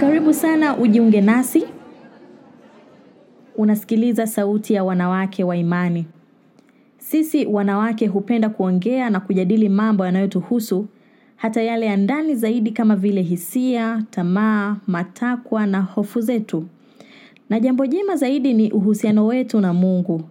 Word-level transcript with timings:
Karibu 0.00 0.34
sana 0.34 0.76
ujiunge 0.78 1.20
nasi. 1.20 1.64
Unasikiliza 3.56 4.26
sauti 4.26 4.74
ya 4.74 4.84
wanawake 4.84 5.44
wa 5.44 5.56
imani. 5.56 6.06
Sisi 6.98 7.46
wanawake 7.46 8.06
hupenda 8.06 8.48
kuongea 8.48 9.10
na 9.10 9.20
kujadili 9.20 9.68
mambo 9.68 10.06
yanayotuhusu 10.06 10.86
hata 11.36 11.62
yale 11.62 11.86
ya 11.86 11.96
ndani 11.96 12.34
zaidi 12.34 12.70
kama 12.70 12.96
vile 12.96 13.22
hisia, 13.22 14.02
tamaa, 14.10 14.76
matakwa 14.86 15.66
na 15.66 15.80
hofu 15.80 16.20
zetu. 16.20 16.64
Na 17.50 17.60
jambo 17.60 17.86
jema 17.86 18.16
zaidi 18.16 18.54
ni 18.54 18.72
uhusiano 18.72 19.26
wetu 19.26 19.60
na 19.60 19.72
Mungu. 19.74 20.22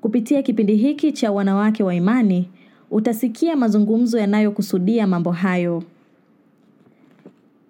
Kupitia 0.00 0.42
kipindi 0.42 0.76
hiki 0.76 1.12
cha 1.12 1.32
wanawake 1.32 1.82
wa 1.82 1.94
imani, 1.94 2.48
utasikia 2.90 3.56
mazungumzo 3.56 4.18
yanayokusudia 4.18 5.06
mambo 5.06 5.30
hayo. 5.32 5.82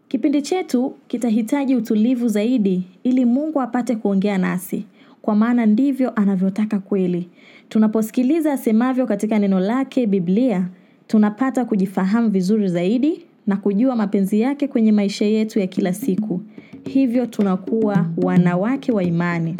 Kipindi 0.08 0.42
chetu 0.42 0.94
kitahitaji 1.08 1.76
utulivu 1.76 2.28
zaidi 2.28 2.82
ili 3.02 3.24
Mungu 3.24 3.60
apate 3.60 3.96
kuongea 3.96 4.38
nasi. 4.38 4.84
Kwa 5.22 5.36
maana 5.36 5.66
ndivyo 5.66 6.10
anavyotaka 6.14 6.78
kweli. 6.78 7.28
Tunaposikiliza 7.68 8.52
asemavyo 8.52 9.06
katika 9.06 9.38
neno 9.38 9.60
lake 9.60 10.06
Biblia, 10.06 10.68
tunapata 11.06 11.64
kujifahamu 11.64 12.28
vizuri 12.30 12.68
zaidi 12.68 13.24
na 13.46 13.56
kujua 13.56 13.96
mapenzi 13.96 14.40
yake 14.40 14.68
kwenye 14.68 14.92
maisha 14.92 15.24
yetu 15.24 15.58
ya 15.58 15.66
kila 15.66 15.92
siku. 15.92 16.40
Hivyo 16.88 17.26
tunakuwa 17.26 18.06
wanawake 18.16 18.92
wa 18.92 19.02
imani. 19.04 19.56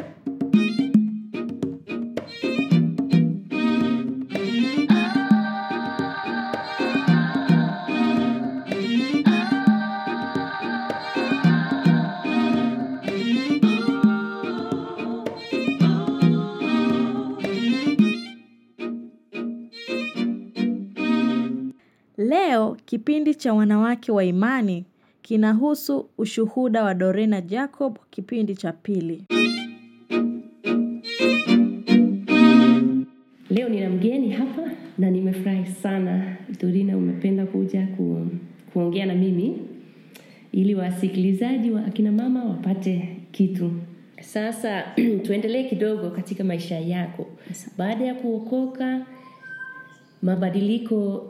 Kipindi 22.98 23.34
cha 23.34 23.54
wanawake 23.54 24.12
wa 24.12 24.24
imani 24.24 24.84
kinahusu 25.22 26.08
ushuhuda 26.18 26.84
wa 26.84 26.94
Dorena 26.94 27.40
Jacob 27.40 27.98
kipindi 28.10 28.54
cha 28.56 28.72
pili. 28.72 29.24
Leo 33.50 33.68
nina 33.68 33.90
mgeni 33.90 34.30
hapa 34.30 34.62
na 34.98 35.10
nimefurahi 35.10 35.66
sana 35.66 36.36
Dorina 36.60 36.96
umependa 36.96 37.46
kuja 37.46 37.86
ku, 37.96 38.26
kuongea 38.72 39.06
na 39.06 39.14
mimi 39.14 39.58
ili 40.52 40.74
wasikilizaji 40.74 41.70
wa 41.70 41.84
akina 41.84 42.12
mama 42.12 42.44
wapate 42.44 43.16
kitu. 43.32 43.70
Sasa 44.20 44.82
tuendelee 45.24 45.64
kidogo 45.68 46.10
katika 46.10 46.44
maisha 46.44 46.78
yako. 46.78 47.26
Baada 47.76 48.04
ya 48.04 48.14
kuokoka 48.14 49.06
mabadiliko 50.22 51.28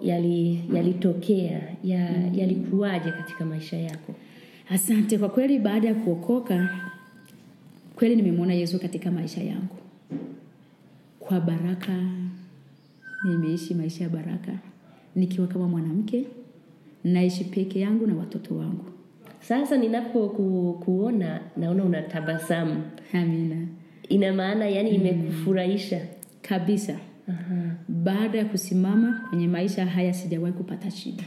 yalitokea 0.73 1.61
yali 1.85 2.41
yalikuwaje 2.41 3.11
katika 3.13 3.45
maisha 3.47 3.77
yako? 3.77 4.15
Asante 4.71 5.19
kwa 5.19 5.29
kweli 5.29 5.59
baada 5.59 5.89
ya 5.89 5.95
kuokoka 5.95 6.69
kweli 7.97 8.17
nimemwona 8.17 8.55
Yesu 8.55 8.81
katika 8.81 9.11
maisha 9.11 9.43
yangu. 9.43 9.77
Kwa 11.21 11.41
baraka 11.41 12.03
nimeishi 13.25 13.75
maisha 13.75 14.05
ya 14.05 14.11
baraka 14.11 14.53
nikiwa 15.17 15.47
kama 15.47 15.69
mwanamke 15.69 16.25
naishi 17.05 17.45
peke 17.45 17.81
yangu 17.81 18.07
na 18.07 18.15
watoto 18.15 18.57
wangu. 18.57 18.85
Sasa 19.41 19.77
ninapo 19.77 20.29
ku, 20.29 20.77
kuona 20.85 21.41
naona 21.57 21.85
unatabasamu. 21.85 22.83
Amina. 23.13 23.67
Ina 24.09 24.33
maana 24.33 24.69
yani 24.69 24.91
imekufurahisha 24.91 26.01
Kabisa. 26.43 26.99
Aha. 27.29 27.75
Baada 27.89 28.39
ya 28.39 28.45
kusimama 28.45 29.21
kwenye 29.31 29.49
maisha 29.49 29.87
haya 29.87 30.15
sijawahi 30.15 30.53
kupata 30.55 30.91
shida. 30.91 31.25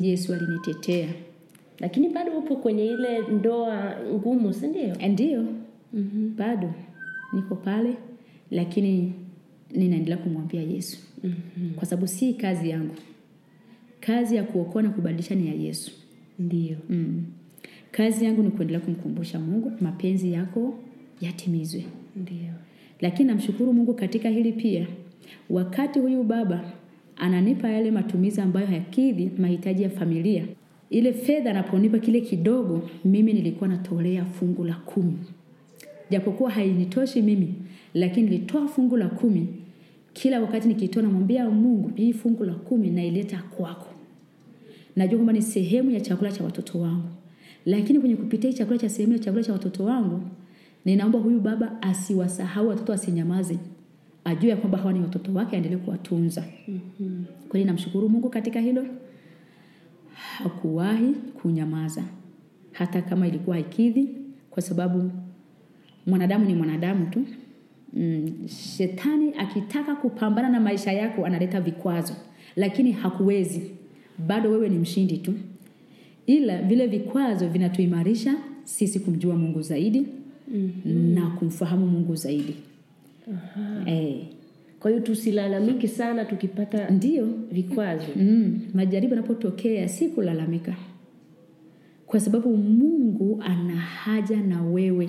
Yesu 0.00 0.34
alinitetea. 0.34 1.08
Lakini 1.78 2.08
bado 2.08 2.32
upo 2.38 2.56
kwenye 2.56 2.84
ile 2.84 3.18
ndoa 3.32 3.96
ngumu, 4.14 4.52
si 4.52 4.66
ndio? 4.66 5.08
Ndio. 5.08 5.44
Bado 6.36 6.74
niko 7.32 7.54
pale 7.56 7.94
lakini 8.50 9.12
ninaendelea 9.70 10.16
kumwambia 10.18 10.62
Yesu. 10.62 10.98
Kwa 11.76 11.86
sababu 11.86 12.06
si 12.06 12.34
kazi 12.34 12.70
yangu. 12.70 12.94
Kazi 14.00 14.36
ya 14.36 14.42
kuokoa 14.44 14.82
na 14.82 14.90
kubadilisha 14.90 15.34
ni 15.34 15.48
ya 15.48 15.54
Yesu. 15.54 15.90
Ndio. 16.38 16.76
Mm. 16.90 17.24
Kazi 17.90 18.24
yangu 18.24 18.42
ni 18.42 18.50
kuendelea 18.50 18.80
kumkumbusha 18.80 19.40
Mungu 19.40 19.72
mapenzi 19.80 20.32
yako 20.32 20.74
yatimizwe. 21.20 21.84
Ndio. 22.16 22.52
Lakini 23.00 23.28
namshukuru 23.28 23.72
Mungu 23.72 23.94
katika 23.94 24.28
hili 24.28 24.52
pia. 24.52 24.86
Wakati 25.50 25.98
huyu 25.98 26.22
baba 26.22 26.64
ananipa 27.16 27.68
yale 27.68 27.90
matumizi 27.90 28.40
ambayo 28.40 28.66
hayakidhi 28.66 29.30
mahitaji 29.38 29.82
ya 29.82 29.90
familia. 29.90 30.44
Ile 30.90 31.12
fedha 31.12 31.50
anaponipa 31.50 31.98
kile 31.98 32.20
kidogo, 32.20 32.82
mimi 33.04 33.32
nilikuwa 33.32 33.68
natolea 33.68 34.24
fungu 34.24 34.64
la 34.64 34.74
kumi. 34.74 35.18
Japokuwa 36.10 36.50
hainitoshi 36.50 37.22
mimi, 37.22 37.54
lakini 37.94 38.30
nilitoa 38.30 38.68
fungu 38.68 38.96
la 38.96 39.08
kumi. 39.08 39.46
Kila 40.12 40.40
wakati 40.40 40.68
nikitoa 40.68 41.02
namwambia 41.02 41.50
Mungu, 41.50 41.90
hii 41.94 42.12
fungu 42.12 42.44
la 42.44 42.52
kumi 42.54 42.90
naileta 42.90 43.42
kwako. 43.56 43.88
Najua 44.96 45.16
kwamba 45.18 45.32
ni 45.32 45.42
sehemu 45.42 45.90
ya 45.90 46.00
chakula 46.00 46.32
cha 46.32 46.44
watoto 46.44 46.80
wangu. 46.80 47.08
Lakini 47.66 47.98
kwenye 48.00 48.16
kupitia 48.16 48.50
hii 48.50 48.56
chakula 48.56 48.78
cha 48.78 48.88
sehemu 48.88 49.12
ya 49.12 49.18
chakula 49.18 49.44
cha 49.44 49.52
watoto 49.52 49.84
wangu, 49.84 50.20
ninaomba 50.84 51.18
huyu 51.18 51.40
baba 51.40 51.82
asiwasahau 51.82 52.68
watoto 52.68 52.92
asinyamaze. 52.92 53.58
Ajue 54.24 54.50
ya 54.50 54.56
kwamba 54.56 54.78
hawa 54.78 54.92
ni 54.92 55.00
watoto 55.00 55.32
wake 55.34 55.56
aendelee 55.56 55.76
kuwatunza. 55.76 56.44
Kweli 57.48 57.66
namshukuru 57.66 58.08
Mungu 58.08 58.28
katika 58.30 58.60
hilo. 58.60 58.86
Hakuwahi 60.14 61.12
kunyamaza. 61.14 62.04
Hata 62.72 63.02
kama 63.02 63.28
ilikuwa 63.28 63.56
haikidhi 63.56 64.08
kwa 64.50 64.62
sababu 64.62 65.10
mwanadamu 66.06 66.44
ni 66.44 66.54
mwanadamu 66.54 67.06
tu. 67.06 67.24
Mm, 67.92 68.48
shetani 68.48 69.34
akitaka 69.38 69.94
kupambana 69.96 70.48
na 70.48 70.60
maisha 70.60 70.92
yako 70.92 71.26
analeta 71.26 71.60
vikwazo, 71.60 72.14
lakini 72.56 72.92
hakuwezi. 72.92 73.70
Bado 74.26 74.50
wewe 74.50 74.68
ni 74.68 74.78
mshindi 74.78 75.18
tu. 75.18 75.34
Ila 76.26 76.62
vile 76.62 76.86
vikwazo 76.86 77.48
vinatuimarisha 77.48 78.34
sisi 78.64 79.00
kumjua 79.00 79.36
Mungu 79.36 79.62
zaidi 79.62 80.06
na 80.84 81.26
kumfahamu 81.30 81.86
Mungu 81.86 82.14
zaidi. 82.16 82.56
Eh, 83.86 84.14
Kwa 84.80 84.90
hiyo 84.90 85.02
tusilalamiki 85.02 85.88
sana 85.88 86.24
tukipata 86.24 86.90
ndio 86.90 87.26
vikwazo. 87.52 88.06
Mm, 88.16 88.60
majaribu 88.74 89.14
yanapotokea 89.14 89.88
si 89.88 90.08
kulalamika, 90.08 90.74
kwa 92.06 92.20
sababu 92.20 92.56
Mungu 92.56 93.42
ana 93.44 93.76
haja 93.76 94.36
na 94.36 94.62
wewe. 94.62 95.08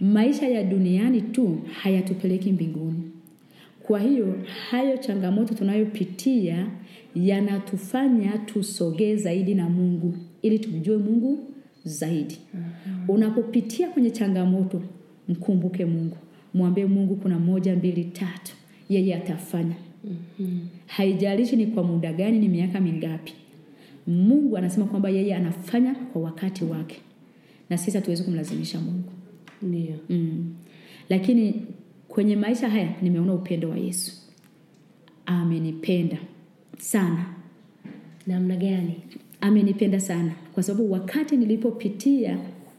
Maisha 0.00 0.48
ya 0.48 0.62
duniani 0.64 1.22
tu 1.22 1.58
hayatupeleki 1.72 2.52
mbinguni. 2.52 3.02
Kwa 3.82 4.00
hiyo 4.00 4.34
hayo 4.70 4.96
changamoto 4.96 5.54
tunayopitia 5.54 6.66
yanatufanya 7.14 8.38
tusogee 8.38 9.16
zaidi 9.16 9.54
na 9.54 9.68
Mungu 9.68 10.14
ili 10.42 10.58
tumjue 10.58 10.96
Mungu 10.96 11.38
zaidi. 11.84 12.38
Unapopitia 13.08 13.88
kwenye 13.88 14.10
changamoto, 14.10 14.82
mkumbuke 15.28 15.84
Mungu, 15.84 16.16
mwambie 16.54 16.86
Mungu 16.86 17.16
kuna 17.16 17.38
moja, 17.38 17.76
mbili, 17.76 18.04
tatu, 18.04 18.52
yeye 18.88 19.14
atafanya. 19.14 19.74
Haijalishi 20.86 21.56
ni 21.56 21.66
kwa 21.66 21.82
muda 21.84 22.12
gani, 22.12 22.38
ni 22.38 22.48
miaka 22.48 22.80
mingapi. 22.80 23.32
Mungu 24.06 24.56
anasema 24.56 24.86
kwamba 24.86 25.08
yeye 25.08 25.34
anafanya 25.34 25.94
kwa 25.94 26.22
wakati 26.22 26.64
wake, 26.64 27.00
na 27.70 27.78
sisi 27.78 27.96
hatuwezi 27.96 28.22
kumlazimisha 28.22 28.80
Mungu. 28.80 29.10
Ndio. 29.62 29.94
Mm. 30.10 30.54
Lakini 31.08 31.62
kwenye 32.08 32.36
maisha 32.36 32.68
haya 32.68 32.94
nimeona 33.02 33.34
upendo 33.34 33.68
wa 33.70 33.76
Yesu. 33.78 34.12
Amenipenda 35.26 36.16
sana, 36.78 37.24
Namna 38.26 38.56
gani? 38.56 38.94
amenipenda 39.40 40.00
sana, 40.00 40.32
kwa 40.54 40.62
sababu 40.62 40.92
wakati 40.92 41.36
nilipopitia 41.36 42.38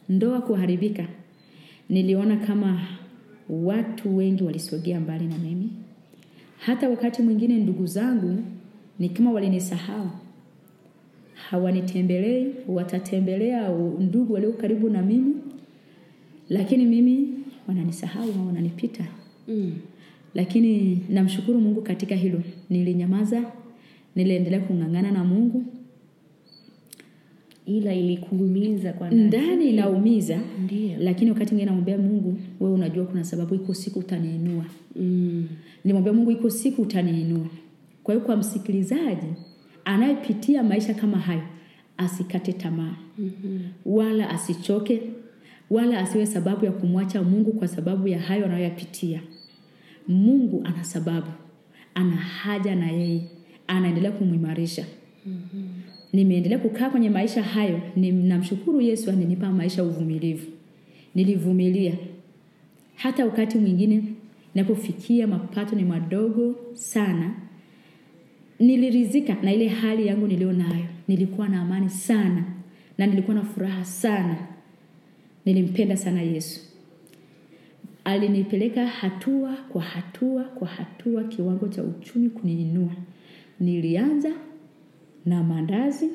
ndoa 0.10 0.42
kuharibika, 0.42 1.08
niliona 1.90 2.38
kama 2.38 2.82
watu 3.50 4.18
wengi 4.18 4.44
walisogea 4.44 5.00
mbali 5.00 5.26
na 5.26 5.38
mimi. 5.38 5.70
Hata 6.60 6.90
wakati 6.90 7.22
mwingine 7.22 7.58
ndugu 7.58 7.86
zangu 7.86 8.44
ni 9.00 9.10
kama 9.10 9.32
walinisahau, 9.32 10.10
hawanitembelei, 11.50 12.54
watatembelea 12.68 13.70
ndugu 14.00 14.34
walio 14.34 14.54
karibu 14.54 14.90
na 14.90 15.02
mimi, 15.02 15.34
lakini 16.50 16.86
mimi 16.86 17.30
wananisahau 17.68 18.24
au 18.24 18.48
wananipita. 18.48 19.06
Mm. 19.48 19.74
Lakini 20.34 21.02
namshukuru 21.10 21.60
Mungu 21.62 21.82
katika 21.82 22.16
hilo. 22.16 22.42
Nilinyamaza, 22.70 23.44
niliendelea 24.16 24.60
kung'ang'ana 24.60 25.12
na 25.12 25.24
Mungu. 25.24 25.64
Ila 27.66 27.94
ilikuumiza 27.94 28.94
kwa 28.94 29.08
ndani. 29.10 29.24
Ndani 29.28 29.70
inaumiza. 29.70 30.40
Ndiyo. 30.64 30.98
lakini 31.00 31.32
wakati 31.32 31.52
mwingine 31.52 31.66
namwambia 31.66 31.98
mungu 31.98 32.38
wewe 32.60 32.74
unajua 32.74 33.06
kuna 33.06 33.24
sababu 33.24 33.56
iko 33.56 33.74
siku 33.74 34.00
utaniinua. 34.00 34.66
Mm. 34.96 35.48
nimwambia 35.84 36.14
mungu 36.14 36.32
iko 36.32 36.50
siku 36.50 36.82
utaniinua. 36.82 37.46
Kwa 38.04 38.14
hiyo 38.14 38.26
kwa 38.26 38.36
msikilizaji 38.38 39.28
anayepitia 39.86 40.64
maisha 40.64 40.94
kama 40.94 41.18
hayo 41.18 41.42
asikate 41.98 42.54
tamaa. 42.54 42.96
Mm-hmm. 43.18 43.60
wala 43.86 44.30
asichoke 44.30 45.02
wala 45.70 46.00
asiwe 46.00 46.26
sababu 46.26 46.66
ya 46.66 46.72
kumwacha 46.72 47.24
mungu 47.24 47.52
kwa 47.54 47.68
sababu 47.68 48.08
ya 48.08 48.20
hayo 48.20 48.46
anayoyapitia. 48.46 49.22
Mungu 50.08 50.62
ana 50.66 50.84
sababu. 50.84 51.28
Ana 51.96 52.16
haja 52.16 52.76
na 52.76 52.92
yeye. 52.92 53.22
Anaendelea 53.68 54.12
kumwimarisha 54.12 54.86
nimeendelea 56.16 56.58
kukaa 56.60 56.90
kwenye 56.90 57.10
maisha 57.10 57.44
hayo 57.44 57.82
namshukuru 57.96 58.82
yesu 58.82 59.10
aninipa 59.12 59.50
maisha 59.52 59.84
uvumilivu. 59.84 60.48
Nilivumilia. 61.16 61.94
Hata 62.96 63.26
wakati 63.26 63.58
mwingine 63.58 64.04
napofikia 64.56 65.28
mapato 65.28 65.76
ni 65.76 65.84
madogo 65.84 66.56
sana 66.74 67.32
nilirizika 68.60 69.36
na 69.44 69.54
ile 69.54 69.68
hali 69.68 70.08
yangu 70.08 70.28
nilio 70.28 70.54
nayo. 70.54 70.86
Nilikuwa 71.08 71.50
na 71.50 71.62
amani 71.62 71.90
sana 71.90 72.44
na 72.98 73.06
nilikuwa 73.06 73.36
na 73.36 73.44
furaha 73.44 73.86
sana. 73.86 74.38
Nilimpenda 75.46 75.98
sana 75.98 76.22
yesu. 76.22 76.62
Alinipeleka 78.04 78.88
hatua 78.88 79.54
kwa 79.70 79.82
hatua 79.82 80.44
kwa 80.44 80.68
hatua 80.68 81.24
kiwango 81.24 81.68
cha 81.68 81.84
uchumi 81.84 82.30
kuniinua. 82.30 82.92
Nilianza 83.60 84.32
na 85.26 85.44
mandazi 85.44 86.10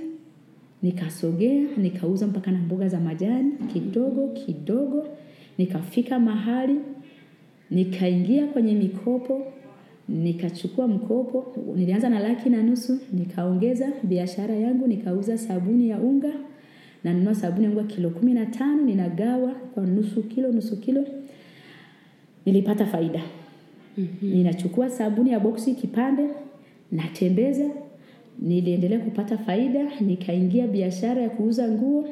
nikasogea 0.82 1.62
nikauza 1.76 2.26
mpaka 2.26 2.50
na 2.50 2.58
mboga 2.58 2.88
za 2.88 3.00
majani 3.00 3.52
kidogo 3.72 4.28
kidogo 4.28 5.06
nikafika 5.58 6.18
mahali 6.18 6.76
nikaingia 7.70 8.46
kwenye 8.46 8.74
mikopo 8.74 9.42
nikachukua 10.08 10.88
mkopo 10.88 11.54
nilianza 11.76 12.08
na 12.08 12.18
laki 12.20 12.48
na 12.50 12.62
nusu 12.62 12.98
nikaongeza 13.12 13.92
biashara 14.02 14.54
yangu 14.54 14.86
nikauza 14.86 15.38
sabuni 15.38 15.88
ya 15.88 15.98
unga 15.98 16.32
nanunua 17.04 17.34
sabuni 17.34 17.64
ya 17.64 17.70
unga 17.70 17.82
kilo 17.84 18.10
kumi 18.10 18.34
na 18.34 18.46
tano 18.46 18.82
ninagawa 18.84 19.50
kwa 19.74 19.86
nusu 19.86 20.22
kilo 20.22 20.52
nusu 20.52 20.76
kilo 20.80 21.04
nilipata 22.46 22.86
faida 22.86 23.22
mm-hmm. 23.98 24.30
ninachukua 24.30 24.90
sabuni 24.90 25.30
ya 25.32 25.40
boksi 25.40 25.74
kipande 25.74 26.28
natembeza 26.92 27.70
niliendelea 28.40 28.98
kupata 28.98 29.38
faida 29.38 30.00
nikaingia 30.00 30.66
biashara 30.66 31.22
ya 31.22 31.30
kuuza 31.30 31.68
nguo 31.68 32.08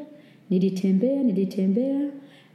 nilitembea 0.51 1.23
nilitembea. 1.23 2.01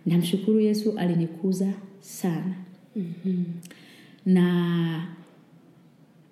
Namshukuru 0.05 0.59
yesu 0.59 0.93
alinikuza 0.97 1.73
sana. 1.99 2.55
Mm-hmm. 2.95 3.45
na 4.25 5.07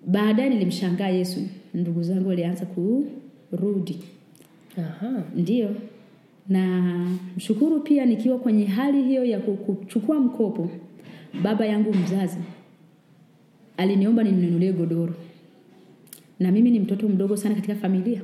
baadaye 0.06 0.50
nilimshangaa 0.50 1.08
yesu 1.08 1.40
ndugu 1.74 2.02
zangu 2.02 2.28
walianza 2.28 2.66
kurudi. 2.66 3.98
Aha. 4.78 5.22
Ndiyo, 5.36 5.76
na 6.48 6.82
mshukuru 7.36 7.80
pia 7.80 8.06
nikiwa 8.06 8.38
kwenye 8.38 8.64
hali 8.64 9.02
hiyo 9.02 9.24
ya 9.24 9.40
kuchukua 9.40 10.20
mkopo 10.20 10.70
baba 11.42 11.66
yangu 11.66 11.94
mzazi 11.94 12.38
aliniomba 13.76 14.22
ninunulie 14.22 14.72
godoro 14.72 15.14
na 16.42 16.50
mimi 16.52 16.70
ni 16.70 16.80
mtoto 16.80 17.08
mdogo 17.08 17.36
sana 17.36 17.54
katika 17.54 17.74
familia. 17.74 18.20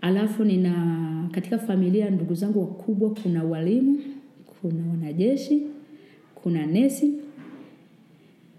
Alafu 0.00 0.44
nina 0.44 1.28
katika 1.32 1.58
familia 1.58 2.10
ndugu 2.10 2.34
zangu 2.34 2.60
wakubwa 2.60 3.10
kuna 3.22 3.44
walimu 3.44 3.98
kuna 4.60 4.86
wanajeshi 4.90 5.62
kuna 6.34 6.66
nesi. 6.66 7.12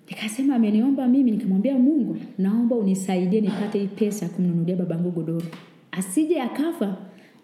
Nikasema 0.10 0.56
ameniomba 0.56 1.08
mimi 1.08 1.32
nikamwambia 1.32 1.80
mungu 1.80 2.18
naomba 2.38 2.76
unisaidie 2.76 3.42
nipate 3.42 3.80
hii 3.80 3.88
pesa 3.88 4.26
ya 4.26 4.32
kumnunulia 4.32 4.76
babangu 4.76 5.12
godoro. 5.12 5.46
Asije 5.92 6.42
akafa 6.42 6.98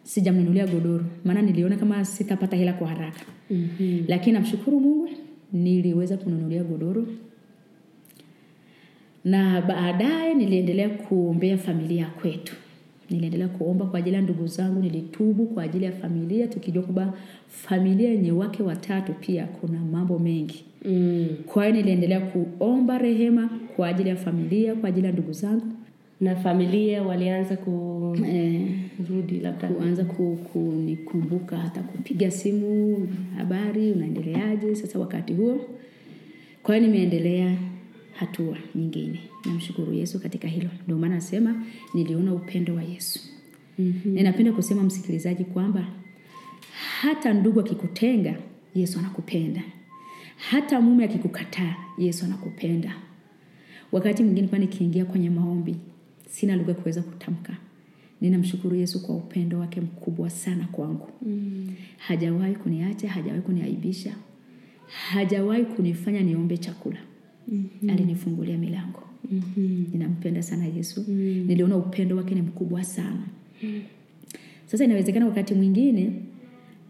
sijamnunulia 0.03 0.67
godoro. 0.67 1.05
Maana 1.25 1.41
niliona 1.41 1.75
kama 1.77 2.05
sitapata 2.05 2.55
hela 2.57 2.73
kwa 2.73 2.87
haraka. 2.87 3.25
Mm-hmm. 3.49 4.03
lakini 4.07 4.33
namshukuru 4.33 4.79
mungu 4.79 5.09
niliweza 5.53 6.17
kununulia 6.17 6.63
godoro 6.63 7.07
na 9.27 9.61
baadaye 9.61 10.33
niliendelea 10.33 10.89
kuombea 10.89 11.57
familia 11.57 12.05
kwetu. 12.21 12.55
Niliendelea 13.09 13.47
kuomba 13.47 13.85
kwa 13.85 13.99
ajili 13.99 14.15
ya 14.15 14.21
ndugu 14.21 14.47
zangu 14.47 14.79
nilitubu 14.81 15.45
kwa 15.45 15.63
ajili 15.63 15.85
ya 15.85 15.91
familia 15.91 16.47
tukijua 16.47 16.83
kwamba 16.83 17.13
familia 17.47 18.09
yenye 18.09 18.31
wake 18.31 18.63
watatu 18.63 19.13
pia 19.13 19.45
kuna 19.45 19.79
mambo 19.79 20.19
mengi. 20.19 20.63
Mm. 20.85 21.27
kwa 21.45 21.65
hiyo 21.65 21.75
niliendelea 21.77 22.19
kuomba 22.19 22.97
rehema 22.97 23.49
kwa 23.75 23.87
ajili 23.87 24.09
ya 24.09 24.15
familia 24.15 24.75
kwa 24.75 24.89
ajili 24.89 25.05
ya 25.05 25.13
ndugu 25.13 25.31
zangu. 25.33 25.65
Na 26.21 26.35
familia 26.35 27.03
walianza 27.03 27.57
kurudi 27.57 29.35
eh, 29.35 29.41
labda? 29.43 29.67
kuanza 29.67 30.03
ku- 30.03 30.37
kunikumbuka 30.53 31.57
hata 31.57 31.81
kupiga 31.81 32.31
simu 32.31 33.07
habari 33.37 33.91
unaendeleaje 33.91 34.75
sasa 34.75 34.99
wakati 34.99 35.33
huo. 35.33 35.65
Kwa 36.63 36.75
hiyo 36.75 36.87
nimeendelea 36.87 37.55
hatua 38.19 38.57
nyingine. 38.75 39.19
Namshukuru 39.45 39.93
yesu 39.93 40.19
katika 40.19 40.47
hilo. 40.47 40.69
Ndio 40.85 40.97
maana 40.97 41.15
nasema 41.15 41.63
niliona 41.93 42.33
upendo 42.33 42.75
wa 42.75 42.83
yesu. 42.83 43.19
Mm-hmm. 43.79 44.13
ninapenda 44.13 44.51
kusema 44.53 44.83
msikilizaji 44.83 45.43
kwamba 45.43 45.87
hata 47.01 47.33
ndugu 47.33 47.59
akikutenga 47.59 48.35
yesu 48.75 48.99
anakupenda. 48.99 49.61
Hata 50.37 50.81
mume 50.81 51.03
akikukataa 51.03 51.75
yesu 51.97 52.25
anakupenda. 52.25 52.95
Wakati 53.91 54.23
mwingine 54.23 54.47
pa 54.47 54.57
nikiingia 54.57 55.05
kwenye 55.05 55.29
maombi 55.29 55.75
sina 56.29 56.55
lugha 56.55 56.73
kuweza 56.73 57.01
kutamka. 57.01 57.57
Ninamshukuru 58.21 58.75
yesu 58.75 59.03
kwa 59.05 59.15
upendo 59.15 59.59
wake 59.59 59.81
mkubwa 59.81 60.29
sana 60.29 60.67
kwangu. 60.71 61.07
Mm. 61.21 61.67
hajawahi 61.97 62.55
kuniacha 62.55 63.09
hajawahi 63.09 63.41
kuniaibisha. 63.41 64.13
Hajawahi 64.87 65.65
kunifanya 65.65 66.21
niombe 66.21 66.57
chakula 66.57 66.97
mm-hmm. 67.47 67.89
alinifungulia 67.89 68.57
milango. 68.57 69.03
Mm-hmm. 69.31 69.85
ninampenda 69.93 70.43
sana 70.43 70.65
yesu. 70.65 71.05
Mm. 71.07 71.43
niliona 71.47 71.77
upendo 71.77 72.15
wake 72.17 72.35
ni 72.35 72.41
mkubwa 72.41 72.83
sana. 72.83 73.23
Sasa 74.65 74.83
inawezekana 74.83 75.25
wakati 75.25 75.53
mwingine 75.53 76.11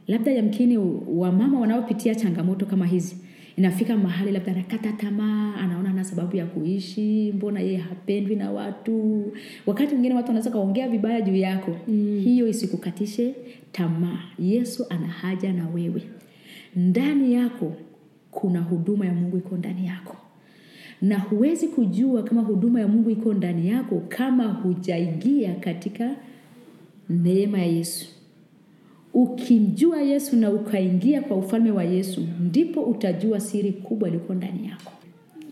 labda 0.08 0.32
yamkini 0.32 0.78
wamama 1.08 1.60
wanaopitia 1.60 2.16
changamoto 2.16 2.66
kama 2.66 2.86
hizi 2.88 3.16
inafika 3.58 3.98
mahali 3.98 4.32
labda 4.32 4.52
anakata 4.52 4.92
tamaa 4.92 5.56
anaona 5.56 5.90
ana 5.90 6.04
sababu 6.04 6.36
ya 6.36 6.46
kuishi 6.46 7.32
mbona 7.36 7.60
yeye 7.60 7.78
hapendwi 7.78 8.36
na 8.36 8.52
watu. 8.52 9.26
Wakati 9.66 9.92
mwingine 9.94 10.16
watu 10.16 10.28
wanaweza 10.28 10.52
kaongea 10.52 10.90
vibaya 10.90 11.22
juu 11.22 11.36
yako. 11.36 11.76
Mm. 11.88 12.20
hiyo 12.24 12.48
isikukatishe 12.48 13.36
tamaa. 13.72 14.20
Yesu 14.40 14.86
ana 14.90 15.08
haja 15.08 15.54
na 15.54 15.70
wewe. 15.70 16.02
Ndani 16.76 17.34
yako 17.34 17.74
kuna 18.32 18.62
huduma 18.62 19.06
ya 19.06 19.14
mungu 19.14 19.38
iko 19.38 19.58
ndani 19.58 19.88
yako 19.88 20.18
na 21.01 21.20
huwezi 21.20 21.68
kujua 21.68 22.24
kama 22.24 22.42
huduma 22.42 22.80
ya 22.80 22.88
mungu 22.88 23.10
iko 23.10 23.34
ndani 23.34 23.68
yako 23.70 24.01
kama 24.10 24.44
hujaingia 24.48 25.54
katika 25.56 26.16
neema 27.10 27.58
ya 27.60 27.66
yesu. 27.66 28.06
Ukimjua 29.13 30.01
yesu 30.01 30.36
na 30.36 30.51
ukaingia 30.51 31.22
kwa 31.22 31.38
ufalme 31.38 31.72
wa 31.72 31.84
yesu 31.84 32.22
ndipo 32.42 32.82
utajua 32.82 33.39
siri 33.39 33.72
kubwa 33.72 34.08
iliyoko 34.10 34.34
ndani 34.34 34.68
yako. 34.68 34.92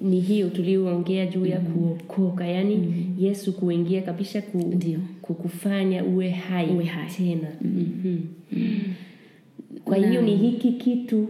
Ni 0.02 0.20
hiyo 0.20 0.50
tulioongea 0.50 1.26
juu 1.26 1.46
ya 1.46 1.60
kuokoka 1.60 2.48
yaani 2.48 2.94
yesu 3.20 3.54
kuingia 3.54 4.02
kabisa 4.02 4.42
ku, 4.42 4.74
kukufanya 5.22 6.04
uwe 6.04 6.30
hai, 6.30 6.70
Uwe 6.70 6.84
hai. 6.86 7.12
tena. 7.18 7.48
Mm-hmm. 7.62 8.20
kwa 9.86 9.98
hiyo 9.98 10.22
ni 10.22 10.36
hiki 10.36 10.72
kitu 10.72 11.28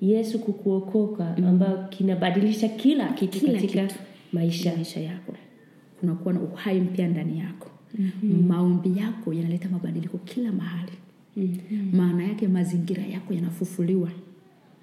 yesu 0.00 0.38
kukuokoka 0.38 1.36
ambayo 1.36 1.86
kinabadilisha 1.88 2.68
kila 2.68 3.08
kitu 3.12 3.40
Kila 3.40 3.52
katika 3.52 3.86
kitu. 3.86 4.00
maisha 4.32 4.74
maisha 4.76 5.00
yako 5.00 5.34
kunakuwa 6.00 6.34
na 6.34 6.40
uhai 6.40 6.80
mpya 6.80 7.08
ndani 7.08 7.38
yako 7.38 7.70
mm-hmm. 7.98 8.46
maombi 8.46 8.98
yako 8.98 9.32
yanaleta 9.32 9.68
mabadiliko 9.68 10.18
kila 10.18 10.52
mahali 10.52 10.92
mm-hmm. 11.36 11.90
maana 11.96 12.24
yake 12.24 12.48
mazingira 12.48 13.02
yako 13.06 13.34
yanafufuliwa 13.34 14.10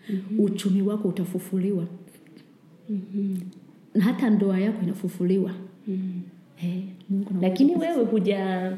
mm-hmm. 0.09 0.39
uchumi 0.39 0.81
wako 0.81 1.07
utafufuliwa 1.07 1.85
Mm-hmm. 2.89 3.37
na 3.95 4.03
hata 4.03 4.29
ndoa 4.29 4.59
yako 4.59 4.83
inafufuliwa 4.83 5.51
Mm-hmm. 5.87 6.21
hey, 6.55 6.81
lakini 7.41 7.75
wewe 7.75 8.03
huja 8.05 8.71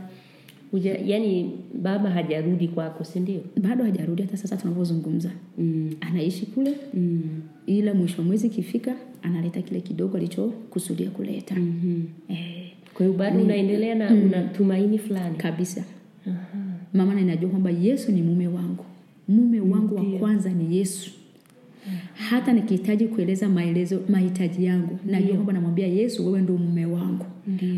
huja 0.74 0.98
yani 1.06 1.52
baba 1.82 2.10
hajarudi 2.10 2.68
kwako 2.68 3.04
sindio 3.04 3.42
bado 3.62 3.84
hajarudi 3.84 4.22
hata 4.22 4.38
sasa 4.38 4.58
tunavyozungumza 4.58 5.32
mm. 5.58 5.92
anaishi 6.02 6.46
kule 6.46 6.74
mm. 6.94 7.42
ila 7.66 7.94
mwisho 7.94 8.22
wa 8.22 8.28
mwezi 8.28 8.48
ikifika 8.48 8.96
analeta 9.22 9.62
kile 9.62 9.82
kidogo 9.82 10.18
alichokusudia 10.18 11.10
kuleta 11.10 11.56
mm-hmm. 11.56 12.06
eh, 12.30 12.72
kwa 12.94 13.06
hiyo 13.06 13.18
bado 13.18 13.40
unaendelea 13.40 13.96
na 13.96 14.10
mm. 14.10 14.32
tumaini 14.58 14.98
fulani 14.98 15.38
kabisa 15.38 15.84
Aha. 16.28 16.58
mama 16.94 17.14
ninajua 17.14 17.50
kwamba 17.50 17.72
yesu 17.72 18.12
ni 18.12 18.22
mume 18.22 18.48
wangu 18.48 18.86
mume 19.28 19.60
wangu 19.60 19.96
wa 19.96 20.20
kwanza 20.20 20.50
ni 20.50 20.78
yesu 20.78 21.12
hata 22.14 22.54
nikihitaji 22.54 23.06
kueleza 23.08 23.50
maelezo 23.50 24.02
mahitaji 24.10 24.66
yangu 24.66 25.00
najua 25.06 25.34
kwamba 25.34 25.54
namwambia 25.54 25.88
yesu 25.88 26.26
wewe 26.26 26.42
ndio 26.42 26.58
mume 26.58 26.86
wangu. 26.86 27.26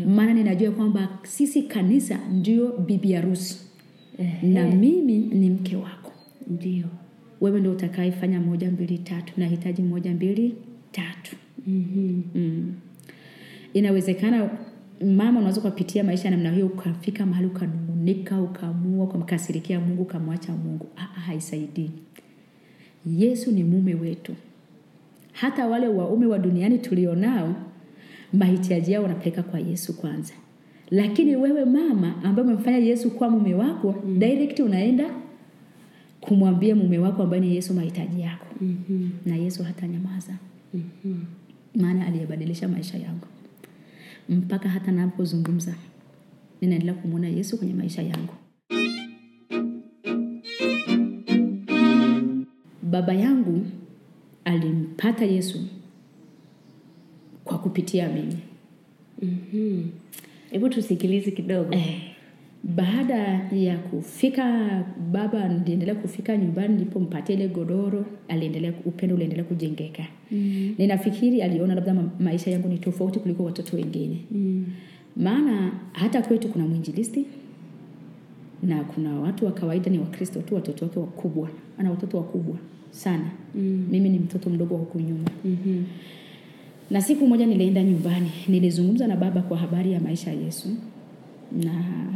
Maana 0.06 0.34
ninajua 0.34 0.70
kwamba 0.70 1.08
sisi 1.22 1.62
kanisa 1.62 2.18
ndio 2.32 2.78
bibi 2.78 3.12
harusi. 3.12 3.58
Na 4.42 4.70
mimi 4.70 5.18
ni 5.18 5.50
mke 5.50 5.76
wako. 5.76 6.12
Ndio. 6.50 6.84
wewe 7.40 7.60
ndio 7.60 7.72
utakayefanya 7.72 8.40
moja 8.40 8.70
mbili 8.70 8.98
tatu. 8.98 9.32
Nahitaji 9.36 9.82
moja 9.82 10.10
mbili 10.14 10.54
tatu. 10.92 11.36
Mhm. 11.66 12.22
mm. 12.34 12.74
inawezekana 13.74 14.50
mama 15.16 15.38
unaweza 15.38 15.60
ukapitia 15.60 16.04
maisha 16.04 16.30
namna 16.30 16.50
hiyo 16.52 16.66
ukafika 16.66 17.26
mahali 17.26 17.46
ukanung'unika 17.46 18.40
ukaamua 18.42 19.04
ukamkasirikia 19.04 19.80
mungu 19.80 20.02
ukamwacha 20.02 20.52
mungu. 20.52 20.86
Ah, 20.96 21.00
ah, 21.02 21.20
haisaidii 21.20 21.90
yesu 23.06 23.52
ni 23.52 23.64
mume 23.64 23.94
wetu 23.94 24.34
hata 25.32 25.66
wale 25.66 25.88
waume 25.88 26.26
wa 26.26 26.38
duniani 26.38 26.78
tulionao 26.78 27.54
mahitaji 28.32 28.92
yao 28.92 29.02
wanapeleka 29.02 29.42
kwa 29.42 29.60
yesu 29.60 29.96
kwanza 29.96 30.32
lakini 30.90 31.36
wewe 31.36 31.64
mama 31.64 32.14
ambaye 32.24 32.48
umemfanya 32.48 32.78
yesu 32.78 33.10
kuwa 33.10 33.30
mume 33.30 33.54
wako 33.54 33.94
mm. 34.06 34.18
direct 34.18 34.60
unaenda 34.60 35.10
kumwambia 36.20 36.74
mume 36.76 36.98
wako 36.98 37.22
ambaye 37.22 37.42
ni 37.42 37.54
yesu 37.54 37.74
mahitaji 37.74 38.20
yako 38.20 38.46
Mhm. 38.60 39.08
na 39.26 39.36
yesu 39.36 39.62
hata 39.64 39.88
nyamaza 39.88 40.32
Mhm. 40.74 41.14
maana 41.74 42.06
aliyebadilisha 42.06 42.68
maisha 42.68 42.98
yangu 42.98 43.26
mpaka 44.28 44.68
hata 44.68 44.92
napozungumza 44.92 45.74
ninaendelea 46.60 46.94
kumwona 46.94 47.28
yesu 47.28 47.58
kwenye 47.58 47.74
maisha 47.74 48.02
yangu 48.02 48.32
baba 52.96 53.12
yangu 53.14 53.66
alimpata 54.44 55.24
yesu 55.24 55.58
kwa 57.44 57.58
kupitia 57.58 58.08
mimi 58.08 58.36
Mhm. 59.22 59.82
Hebu 60.50 60.68
tusikilize 60.68 61.30
kidogo. 61.30 61.74
eh, 61.74 62.00
baada 62.64 63.14
ya 63.52 63.78
kufika 63.78 64.84
baba 65.12 65.48
niliendelea 65.48 65.94
kufika 65.94 66.36
nyumbani 66.36 66.74
nilipompatia 66.74 67.34
ile 67.36 67.48
godoro 67.48 68.04
aliendelea 68.28 68.72
upendo 68.84 69.14
uliendelea 69.14 69.44
kujengeka 69.44 70.02
Mm. 70.32 70.74
ninafikiri 70.78 71.42
aliona 71.42 71.74
labda 71.74 71.94
maisha 72.20 72.50
yangu 72.50 72.68
ni 72.68 72.78
tofauti 72.78 73.18
kuliko 73.18 73.44
watoto 73.44 73.76
wengine 73.76 74.16
Mm. 74.30 74.66
maana 75.16 75.72
hata 75.92 76.22
kwetu 76.22 76.48
kuna 76.48 76.66
mwinjilisti 76.66 77.24
na 78.62 78.84
kuna 78.84 79.20
watu 79.20 79.46
wa 79.46 79.52
kawaida 79.52 79.90
ni 79.90 79.98
wakristo 79.98 80.42
tu 80.42 80.54
watoto 80.54 80.84
wake 80.84 80.98
wakubwa 80.98 81.48
ana 81.78 81.90
watoto 81.90 82.16
wakubwa 82.16 82.56
sana. 82.90 83.30
Mm. 83.54 83.86
mimi 83.90 84.08
ni 84.08 84.18
mtoto 84.18 84.50
mdogo 84.50 84.74
wa 84.74 84.80
huku 84.80 85.00
nyuma. 85.00 85.30
Mhm. 85.44 85.82
na 86.90 87.00
siku 87.00 87.26
moja 87.26 87.46
nilienda 87.46 87.82
nyumbani 87.82 88.30
nilizungumza 88.48 89.06
na 89.06 89.16
baba 89.16 89.42
kwa 89.42 89.58
habari 89.58 89.92
ya 89.92 90.00
maisha 90.00 90.32
ya 90.32 90.40
yesu 90.40 90.68
na 91.62 91.72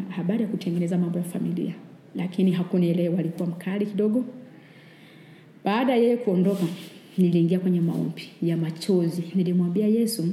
habari 0.09 0.43
ya 0.43 0.49
kutengeneza 0.49 0.99
mambo 0.99 1.19
ya 1.19 1.25
familia. 1.25 1.75
Lakini 2.17 2.53
hakunielewa 2.53 3.19
alikuwa 3.19 3.49
mkali 3.49 3.87
kidogo. 3.87 4.25
Baada 5.65 5.93
ya 5.93 5.99
yeye 5.99 6.17
kuondoka 6.17 6.65
niliingia 7.19 7.59
kwenye 7.61 7.81
maombi 7.81 8.23
ya 8.43 8.57
machozi. 8.57 9.23
Nilimwambia 9.35 9.87
yesu 9.87 10.25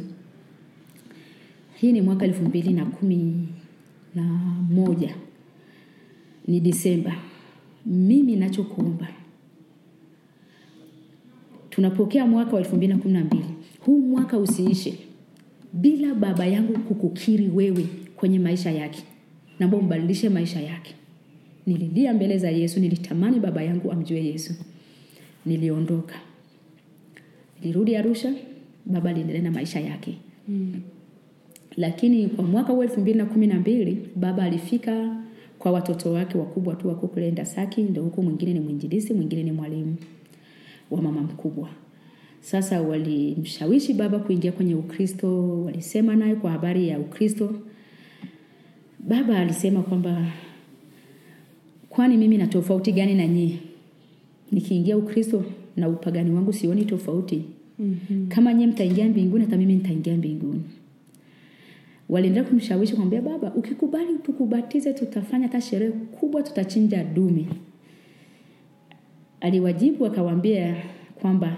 hii 1.76 1.92
ni 1.92 2.02
mwaka 2.02 2.26
elfu 2.26 2.44
mbili 2.44 2.74
na 2.74 2.86
kumi 2.86 3.48
na 4.16 4.24
moja 4.70 5.16
ni 6.48 6.60
disemba. 6.60 7.16
Mimi 7.86 8.36
nachokuomba 8.36 9.08
tunapokea 11.78 12.26
mwaka 12.26 12.54
wa 12.54 12.60
elfu 12.60 12.76
mbili 12.76 12.94
na 12.94 13.00
kumi 13.00 13.14
na 13.14 13.24
mbili. 13.24 13.46
Huu 13.80 14.00
mwaka 14.02 14.38
usiishe 14.38 14.94
bila 15.74 16.14
baba 16.14 16.46
yangu 16.46 16.74
kukukiri 16.80 17.50
wewe 17.50 17.86
kwenye 18.16 18.40
maisha 18.40 18.72
yake. 18.72 19.04
Naomba 19.60 19.78
umbadilishe 19.78 20.30
maisha 20.30 20.62
yake. 20.62 20.96
Nililia 21.68 22.14
mbele 22.14 22.38
za 22.38 22.50
yesu 22.52 22.80
nilitamani 22.80 23.40
baba 23.40 23.64
yangu 23.64 23.92
amjue 23.92 24.26
yesu. 24.26 24.54
Niliondoka. 25.46 26.16
Nilirudi 27.62 27.96
arusha 27.96 28.34
baba 28.86 29.10
aliendelea 29.10 29.42
na 29.42 29.52
maisha 29.52 29.80
yake. 29.80 30.18
Mm. 30.48 30.74
lakini 31.78 32.28
kwa 32.28 32.44
mwaka 32.44 32.74
huu 32.74 32.84
elfu 32.84 33.00
mbili 33.02 33.18
na 33.18 33.26
kumi 33.26 33.48
na 33.48 33.60
mbili 33.60 33.98
baba 34.16 34.44
alifika 34.44 35.16
kwa 35.60 35.72
watoto 35.72 36.12
wake 36.12 36.38
wakubwa 36.38 36.76
tu 36.76 36.88
wako 36.88 37.08
kule 37.08 37.32
ndasaki 37.32 37.82
ndo 37.82 38.04
huku 38.04 38.24
mwingine 38.24 38.54
ni 38.54 38.60
mwinjilisi 38.60 39.14
mwingine 39.14 39.44
ni 39.44 39.52
mwalimu 39.52 39.96
wa 40.92 41.02
mama 41.02 41.22
mkubwa. 41.22 41.70
Sasa 42.42 42.82
walimshawishi 42.82 43.94
baba 43.94 44.20
kuingia 44.20 44.52
kwenye 44.52 44.76
ukristo 44.76 45.62
walisema 45.64 46.16
naye 46.16 46.36
kwa 46.36 46.52
habari 46.52 46.88
ya 46.88 47.00
ukristo. 47.00 47.56
Baba 49.00 49.40
alisema 49.40 49.82
kwamba 49.82 50.26
kwani 51.90 52.18
mimi 52.18 52.38
na 52.38 52.48
tofauti 52.48 52.92
gani 52.92 53.16
na 53.16 53.28
nyie? 53.28 53.60
Nikiingia 54.52 54.98
ukristo 54.98 55.44
na 55.78 55.90
upagani 55.90 56.32
wangu 56.32 56.54
sioni 56.54 56.86
tofauti. 56.86 57.42
Mhm. 57.80 58.28
kama 58.28 58.54
nyie 58.54 58.68
mtaingia 58.68 59.06
mbinguni 59.10 59.46
hata 59.46 59.58
mimi 59.58 59.74
nitaingia 59.74 60.18
mbinguni. 60.18 60.62
Waliendelea 62.10 62.50
kumshawishi 62.50 62.94
kumwambia 62.94 63.22
baba 63.22 63.54
ukikubali 63.56 64.14
tukubatize 64.24 64.94
tutafanya 64.94 65.44
hata 65.48 65.62
sherehe 65.62 65.92
kubwa 65.92 66.44
tutachinja 66.44 67.04
dume 67.04 67.46
aliwajibu 69.42 70.06
akawaambia 70.06 70.76
kwamba 71.22 71.58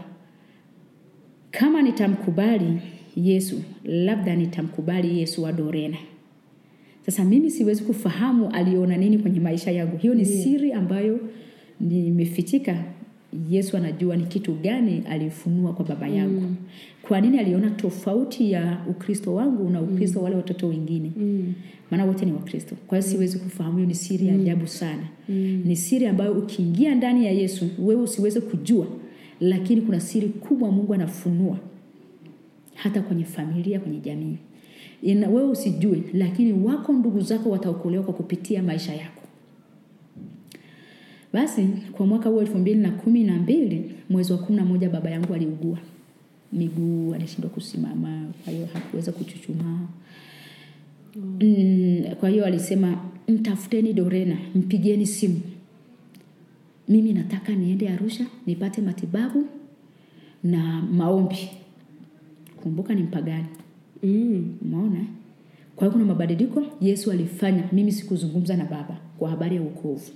kama 1.52 1.82
nitamkubali 1.82 2.80
yesu 3.16 3.62
labda 3.84 4.36
nitamkubali 4.36 5.20
yesu 5.20 5.44
wa 5.44 5.52
dorena 5.52 5.98
sasa 7.06 7.24
mimi 7.26 7.52
siwezi 7.52 7.84
kufahamu 7.84 8.50
aliona 8.50 8.98
nini 8.98 9.18
kwenye 9.18 9.40
maisha 9.40 9.72
yangu. 9.72 9.98
Hiyo 9.98 10.14
ni 10.14 10.26
siri 10.26 10.74
ambayo 10.74 11.20
nimefichika 11.80 12.84
yesu 13.50 13.78
anajua 13.78 14.18
ni 14.18 14.24
kitu 14.24 14.54
gani 14.54 15.04
alifunua 15.10 15.74
kwa 15.74 15.86
baba 15.86 16.08
yangu. 16.08 16.42
Mm. 16.42 16.56
kwa 17.02 17.22
nini 17.22 17.40
aliona 17.40 17.70
tofauti 17.70 18.52
ya 18.52 18.78
ukristo 18.90 19.34
wangu 19.36 19.70
na 19.70 19.82
ukristo 19.82 20.20
mm. 20.20 20.24
wale 20.24 20.36
watoto 20.36 20.68
wengine? 20.68 21.12
Mm. 21.18 21.54
maana 21.92 22.06
wote 22.06 22.26
ni 22.26 22.32
wakristo. 22.32 22.76
Kwa 22.88 22.98
hiyo 22.98 23.12
siwezi 23.12 23.40
kufahamu 23.40 23.76
hiyo 23.78 23.88
ni 23.88 23.96
siri 23.96 24.28
ya 24.28 24.34
ajabu 24.36 24.68
sana. 24.68 25.04
Mm. 25.30 25.62
ni 25.66 25.76
siri 25.76 26.06
ambayo 26.08 26.32
ukiingia 26.34 26.96
ndani 26.96 27.26
ya 27.26 27.32
yesu 27.32 27.70
wewe 27.80 28.02
usiweze 28.02 28.42
kujua 28.42 28.88
lakini 29.40 29.82
kuna 29.82 30.00
siri 30.00 30.28
kubwa 30.30 30.72
mungu 30.72 30.94
anafunua. 30.94 31.58
Hata 32.76 33.02
kwenye 33.02 33.24
familia 33.24 33.80
kwenye 33.80 34.00
jamii. 34.00 34.38
Wewe 35.04 35.44
usijue 35.44 36.04
lakini 36.14 36.54
wako 36.54 36.94
ndugu 36.94 37.22
zako 37.22 37.50
wataokolewa 37.50 38.04
kwa 38.04 38.14
kupitia 38.14 38.64
maisha 38.64 38.94
yako 38.94 39.19
basi 41.34 41.68
kwa 41.92 42.06
mwaka 42.06 42.30
huo 42.30 42.42
elfu 42.42 42.58
mbili 42.58 42.80
na 42.80 42.92
kumi 42.92 43.24
na 43.24 43.38
mbili 43.38 43.92
mwezi 44.10 44.32
wa 44.32 44.38
kumi 44.40 44.58
na 44.58 44.66
moja 44.66 44.90
baba 44.90 45.10
yangu 45.10 45.34
aliugua. 45.34 45.78
Miguu 46.54 47.14
alishindwa 47.14 47.50
kusimama 47.50 48.26
kwa 48.44 48.54
hiyo 48.54 48.68
hakuweza 48.74 49.12
kuchuchumaa 49.12 49.80
mm, 51.16 52.04
kwa 52.20 52.30
hiyo 52.30 52.46
alisema 52.46 52.98
mtafuteni 53.28 53.94
dorena 53.94 54.38
mpigieni 54.56 55.08
simu. 55.08 55.42
Mimi 56.88 57.14
nataka 57.14 57.56
niende 57.56 57.90
arusha 57.90 58.26
nipate 58.46 58.82
matibabu 58.82 59.46
na 60.44 60.82
maombi. 60.82 61.50
Kumbuka 62.64 62.96
ni 62.96 63.04
mpagani. 63.04 63.46
Mm. 64.04 64.56
umeona? 64.62 65.06
Kwa 65.76 65.88
hiyo 65.88 65.92
kuna 65.92 66.06
mabadiliko 66.06 66.64
yesu 66.82 67.12
alifanya. 67.12 67.64
Mimi 67.72 67.92
sikuzungumza 67.92 68.58
na 68.58 68.66
baba 68.66 68.98
kwa 69.20 69.30
habari 69.30 69.56
ya 69.56 69.62
ukovu 69.62 70.12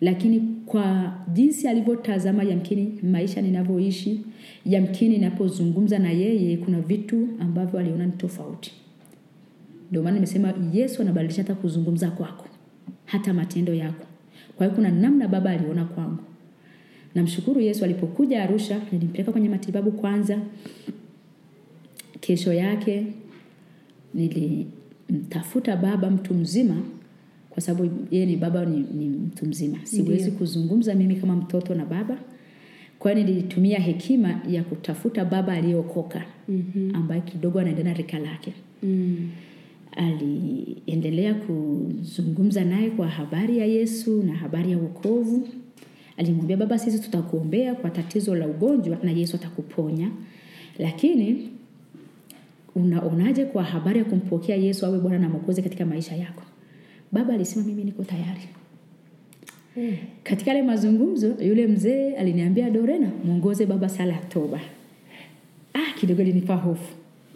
lakini 0.00 0.40
kwa 0.66 1.12
jinsi 1.32 1.68
alivyotazama 1.68 2.42
yamkini 2.42 2.98
maisha 3.02 3.42
ninavyoishi 3.42 4.20
yamkini 4.66 5.14
ninapozungumza 5.18 5.98
na 5.98 6.10
yeye 6.10 6.56
kuna 6.56 6.80
vitu 6.80 7.28
ambavyo 7.40 7.80
aliona 7.80 8.06
ni 8.06 8.12
tofauti. 8.12 8.72
Ndio 9.90 10.02
maana 10.02 10.14
nimesema 10.14 10.54
yesu 10.72 11.02
anabadilisha 11.02 11.42
hata 11.42 11.54
kuzungumza 11.54 12.10
kwako 12.10 12.46
hata 13.04 13.34
matendo 13.34 13.74
yako. 13.74 14.06
Kwa 14.56 14.66
hiyo 14.66 14.76
kuna 14.76 14.90
namna 14.90 15.28
baba 15.28 15.50
aliona 15.50 15.84
kwangu. 15.84 16.22
Namshukuru 17.14 17.60
yesu 17.60 17.84
alipokuja 17.84 18.42
arusha 18.42 18.80
nilimpeleka 18.92 19.32
kwenye 19.32 19.48
matibabu 19.48 19.92
kwanza. 19.92 20.38
Kesho 22.20 22.52
yake 22.52 23.06
nilimtafuta 24.14 25.76
baba 25.76 26.10
mtu 26.10 26.34
mzima 26.34 26.82
kwa 27.50 27.62
sababu 27.62 27.90
yeye 28.10 28.26
ni 28.26 28.36
baba 28.36 28.64
ni, 28.64 28.78
ni 28.94 29.08
mtu 29.08 29.46
mzima 29.46 29.78
siwezi 29.84 30.22
Ndiyo. 30.22 30.36
kuzungumza 30.38 30.94
mimi 30.94 31.16
kama 31.16 31.36
mtoto 31.36 31.74
na 31.74 31.84
baba 31.84 32.18
kwa 32.98 33.12
hiyo 33.12 33.26
nilitumia 33.26 33.78
hekima 33.78 34.40
ya 34.48 34.62
kutafuta 34.64 35.24
baba 35.24 35.52
aliyeokoka 35.52 36.22
Mhm. 36.48 36.94
ambaye 36.94 37.20
kidogo 37.20 37.60
anaendana 37.60 37.92
rika 37.92 38.18
lake 38.18 38.52
Mm. 38.82 39.30
aliendelea 39.92 41.34
kuzungumza 41.34 42.64
naye 42.64 42.90
kwa 42.90 43.08
habari 43.08 43.58
ya 43.58 43.66
Yesu 43.66 44.22
na 44.22 44.34
habari 44.34 44.70
ya 44.72 44.78
uokovu 44.78 45.48
Alimwambia 46.16 46.56
baba, 46.56 46.78
sisi 46.78 46.98
tutakuombea 46.98 47.74
kwa 47.74 47.90
tatizo 47.90 48.34
la 48.34 48.48
ugonjwa 48.48 48.98
na 49.02 49.10
Yesu 49.10 49.36
atakuponya, 49.36 50.10
lakini 50.78 51.48
unaonaje 52.74 53.44
kwa 53.44 53.62
habari 53.64 53.98
ya 53.98 54.04
kumpokea 54.04 54.56
Yesu 54.56 54.86
awe 54.86 54.98
Bwana 54.98 55.18
na 55.18 55.28
Mwokozi 55.28 55.62
katika 55.62 55.86
maisha 55.86 56.16
yako? 56.16 56.42
Baba 57.12 57.34
alisema 57.34 57.64
mimi 57.66 57.84
niko 57.84 58.04
tayari. 58.04 58.40
Hmm. 59.74 59.96
Katika 60.22 60.50
yale 60.50 60.62
mazungumzo, 60.62 61.34
yule 61.40 61.66
mzee 61.66 62.16
aliniambia, 62.16 62.70
Dorena, 62.70 63.10
mwongoze 63.24 63.66
baba 63.66 63.88
sala 63.88 64.12
ya 64.12 64.18
toba. 64.18 64.60
Ah, 65.74 65.92
kidogo 66.00 66.22
ilinipa 66.22 66.54
hofu, 66.56 66.94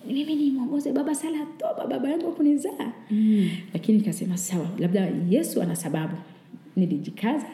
mimi 0.09 0.35
nimwongoze 0.35 0.93
baba 0.93 1.15
sala 1.15 1.39
ya 1.39 1.47
toba, 1.59 1.87
baba 1.87 2.09
yangu 2.11 2.33
kunizaa 2.33 2.93
mm, 3.11 3.51
lakini 3.73 3.99
nikasema 3.99 4.37
sawa, 4.37 4.69
labda 4.79 5.09
Yesu 5.31 5.63
ana 5.63 5.77
sababu. 5.77 6.17
Nilijikaza 6.77 7.47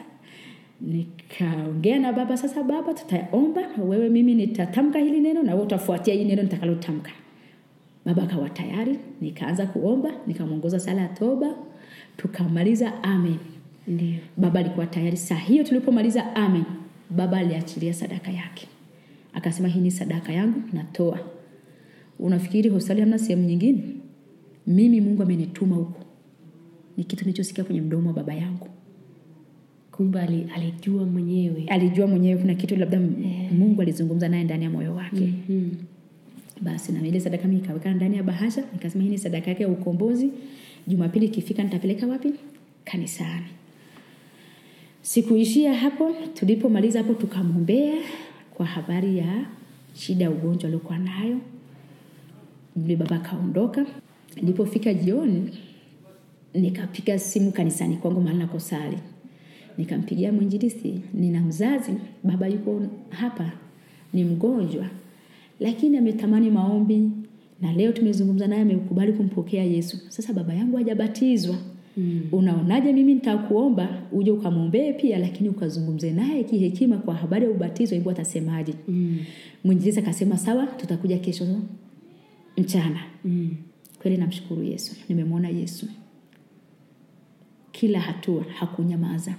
nikaongea 0.81 1.99
na 1.99 2.13
baba, 2.13 2.37
sasa 2.37 2.63
baba, 2.63 2.93
tutaomba 2.93 3.61
wewe, 3.87 4.09
mimi 4.09 4.35
nitatamka 4.35 4.99
hili 4.99 5.19
neno 5.19 5.43
na 5.43 5.51
wewe 5.51 5.63
utafuatia 5.65 6.13
hili 6.13 6.25
neno 6.25 6.43
nitakalotamka. 6.43 7.11
Baba 8.05 8.23
akawa 8.23 8.49
tayari, 8.49 8.99
nikaanza 9.21 9.65
kuomba, 9.65 10.11
nikamwongoza 10.27 10.79
sala 10.79 11.01
ya 11.01 11.07
toba, 11.07 11.55
tukamaliza 12.21 13.03
amen. 13.03 13.37
Ndiyo. 13.87 14.19
Baba 14.37 14.59
alikuwa 14.59 14.85
tayari. 14.85 15.17
Saa 15.17 15.35
hiyo 15.35 15.63
tulipomaliza 15.63 16.35
amen, 16.35 16.63
baba 17.09 17.37
aliachilia 17.37 17.93
sadaka 17.93 18.31
yake, 18.31 18.67
akasema 19.33 19.67
hii 19.67 19.79
ni 19.79 19.91
sadaka 19.91 20.33
yangu, 20.33 20.61
natoa. 20.73 21.19
Unafikiri 22.19 22.69
hospitali 22.69 23.01
hamna 23.01 23.17
sehemu 23.19 23.43
nyingine? 23.43 23.83
Mimi 24.67 25.01
Mungu 25.01 25.23
amenituma 25.23 25.75
huko, 25.75 25.99
ni 26.97 27.03
kitu 27.03 27.25
nilichosikia 27.25 27.63
kwenye 27.63 27.81
mdomo 27.81 28.07
wa 28.09 28.15
baba 28.15 28.33
yangu. 28.33 28.67
Kumbe 29.91 30.19
alijua 30.55 31.05
mwenyewe. 31.05 31.65
Alijua 31.67 32.07
mwenyewe 32.07 32.41
kuna 32.41 32.53
kitu 32.55 32.75
labda 32.75 32.99
Mungu 33.51 33.81
alizungumza 33.81 34.29
naye 34.29 34.43
ndani 34.43 34.63
ya 34.63 34.69
moyo 34.69 34.95
wake. 34.95 35.33
Mhm. 35.49 35.69
Basi 36.61 36.91
na 36.91 37.07
ile 37.07 37.19
sadaka 37.19 37.47
mi 37.47 37.57
ikawekana 37.57 37.95
ndani 37.95 38.17
ya 38.17 38.23
bahasha, 38.23 38.63
nikasema 38.73 39.03
hii 39.03 39.09
ni 39.09 39.17
sadaka 39.17 39.49
yake 39.49 39.63
ya 39.63 39.69
ukombozi. 39.69 40.29
Jumapili 40.87 41.25
ikifika 41.25 41.63
nitapeleka 41.63 42.07
wapi? 42.07 42.33
Kanisani. 42.85 43.45
Sikuishia 45.01 45.73
hapo, 45.73 46.11
tulipomaliza 46.33 46.99
hapo 46.99 47.13
tukamwombea 47.13 47.95
kwa 48.53 48.65
habari 48.65 49.17
ya 49.17 49.45
shida 49.93 50.23
ya 50.25 50.31
ugonjwa 50.31 50.67
aliokuwa 50.67 50.97
nayo. 50.97 51.37
Yule 52.81 52.95
baba 52.95 53.15
akaondoka. 53.15 53.85
Nilipofika 54.35 54.93
jioni, 54.93 55.57
nikapiga 56.53 57.19
simu 57.19 57.51
kanisani 57.51 57.95
kwangu 57.97 58.21
mahali 58.21 58.39
nakosali, 58.39 58.97
nikampigia 59.77 60.31
mwinjilisi 60.31 61.01
nina 61.13 61.41
mzazi, 61.41 61.91
baba 62.23 62.47
yuko 62.47 62.81
hapa, 63.09 63.51
ni 64.13 64.23
mgonjwa, 64.23 64.85
lakini 65.59 65.97
ametamani 65.97 66.49
maombi 66.51 67.09
na 67.61 67.73
leo 67.73 67.91
tumezungumza 67.91 68.47
naye, 68.47 68.61
amekubali 68.61 69.13
kumpokea 69.13 69.63
Yesu. 69.63 69.97
Sasa 70.09 70.33
baba 70.33 70.53
yangu 70.53 70.77
hajabatizwa 70.77 71.55
Mm. 71.97 72.21
unaonaje 72.31 72.93
mimi 72.93 73.13
nitakuomba 73.13 74.01
uje 74.11 74.31
ukamwombee 74.31 74.93
pia, 74.93 75.19
lakini 75.19 75.49
ukazungumze 75.49 76.11
naye 76.11 76.43
kihekima 76.43 76.97
kwa 76.97 77.15
habari 77.15 77.45
ya 77.45 77.51
ubatizo, 77.51 77.95
hebu 77.95 78.09
atasemaje? 78.09 78.73
Mm. 78.87 79.17
mwinjilizi 79.63 79.99
akasema 79.99 80.37
sawa, 80.37 80.67
tutakuja 80.67 81.17
kesho 81.17 81.47
mchana. 82.57 82.99
Mm. 83.25 83.49
Kweli 84.01 84.17
namshukuru 84.17 84.63
Yesu, 84.63 84.95
nimemwona 85.09 85.49
Yesu 85.49 85.87
kila 87.71 87.99
hatua, 87.99 88.43
hakunyamaza. 88.55 89.35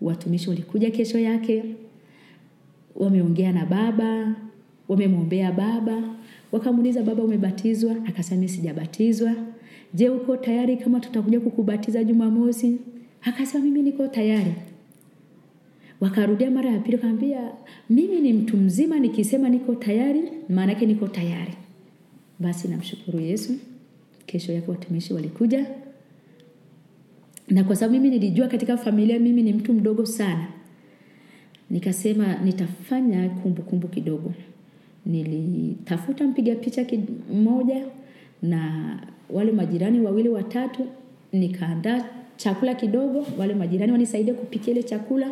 Watumishi 0.00 0.48
walikuja 0.48 0.90
kesho 0.90 1.18
yake, 1.18 1.64
wameongea 2.96 3.52
na 3.52 3.66
baba, 3.66 4.34
wamemwombea 4.88 5.52
baba, 5.52 6.02
wakamuuliza 6.52 7.02
baba, 7.02 7.22
umebatizwa? 7.22 7.96
Akasema 8.08 8.48
sijabatizwa. 8.48 9.34
Je, 9.94 10.08
uko 10.08 10.36
tayari 10.36 10.76
kama 10.76 11.00
tutakuja 11.00 11.40
kukubatiza 11.40 12.04
Jumamosi? 12.04 12.78
Akasema 13.22 13.64
mimi 13.64 13.82
niko 13.82 14.06
tayari. 14.08 14.52
Wakarudia 16.00 16.50
mara 16.50 16.70
ya 16.70 16.78
pili, 16.78 16.96
akamwambia 16.96 17.52
mimi 17.90 18.20
ni 18.20 18.32
mtu 18.32 18.56
mzima, 18.56 18.98
nikisema 18.98 19.48
niko 19.48 19.74
tayari, 19.74 20.22
maana 20.48 20.72
yake 20.72 20.86
niko 20.86 21.08
tayari. 21.08 21.52
Basi 22.38 22.68
namshukuru 22.68 23.20
Yesu. 23.20 23.52
Kesho 24.26 24.52
yake 24.52 24.70
watumishi 24.70 25.14
walikuja, 25.14 25.66
na 27.48 27.64
kwa 27.64 27.76
sababu 27.76 27.92
mimi 27.98 28.10
nilijua 28.10 28.48
katika 28.48 28.76
familia 28.76 29.18
mimi 29.18 29.42
ni 29.42 29.52
mtu 29.52 29.72
mdogo 29.72 30.06
sana, 30.06 30.46
nikasema 31.70 32.34
nitafanya 32.34 33.28
kumbukumbu 33.28 33.62
kumbu 33.62 33.88
kidogo. 33.88 34.32
Nilitafuta 35.06 36.24
mpiga 36.24 36.54
picha 36.54 36.86
mmoja 37.32 37.84
na 38.42 38.82
wale 39.30 39.52
majirani 39.52 40.00
wawili 40.00 40.28
watatu, 40.28 40.86
nikaandaa 41.32 42.04
chakula 42.36 42.74
kidogo, 42.74 43.26
wale 43.38 43.54
majirani 43.54 43.92
wanisaidie 43.92 44.34
kupikia 44.34 44.70
ile 44.72 44.82
chakula 44.82 45.30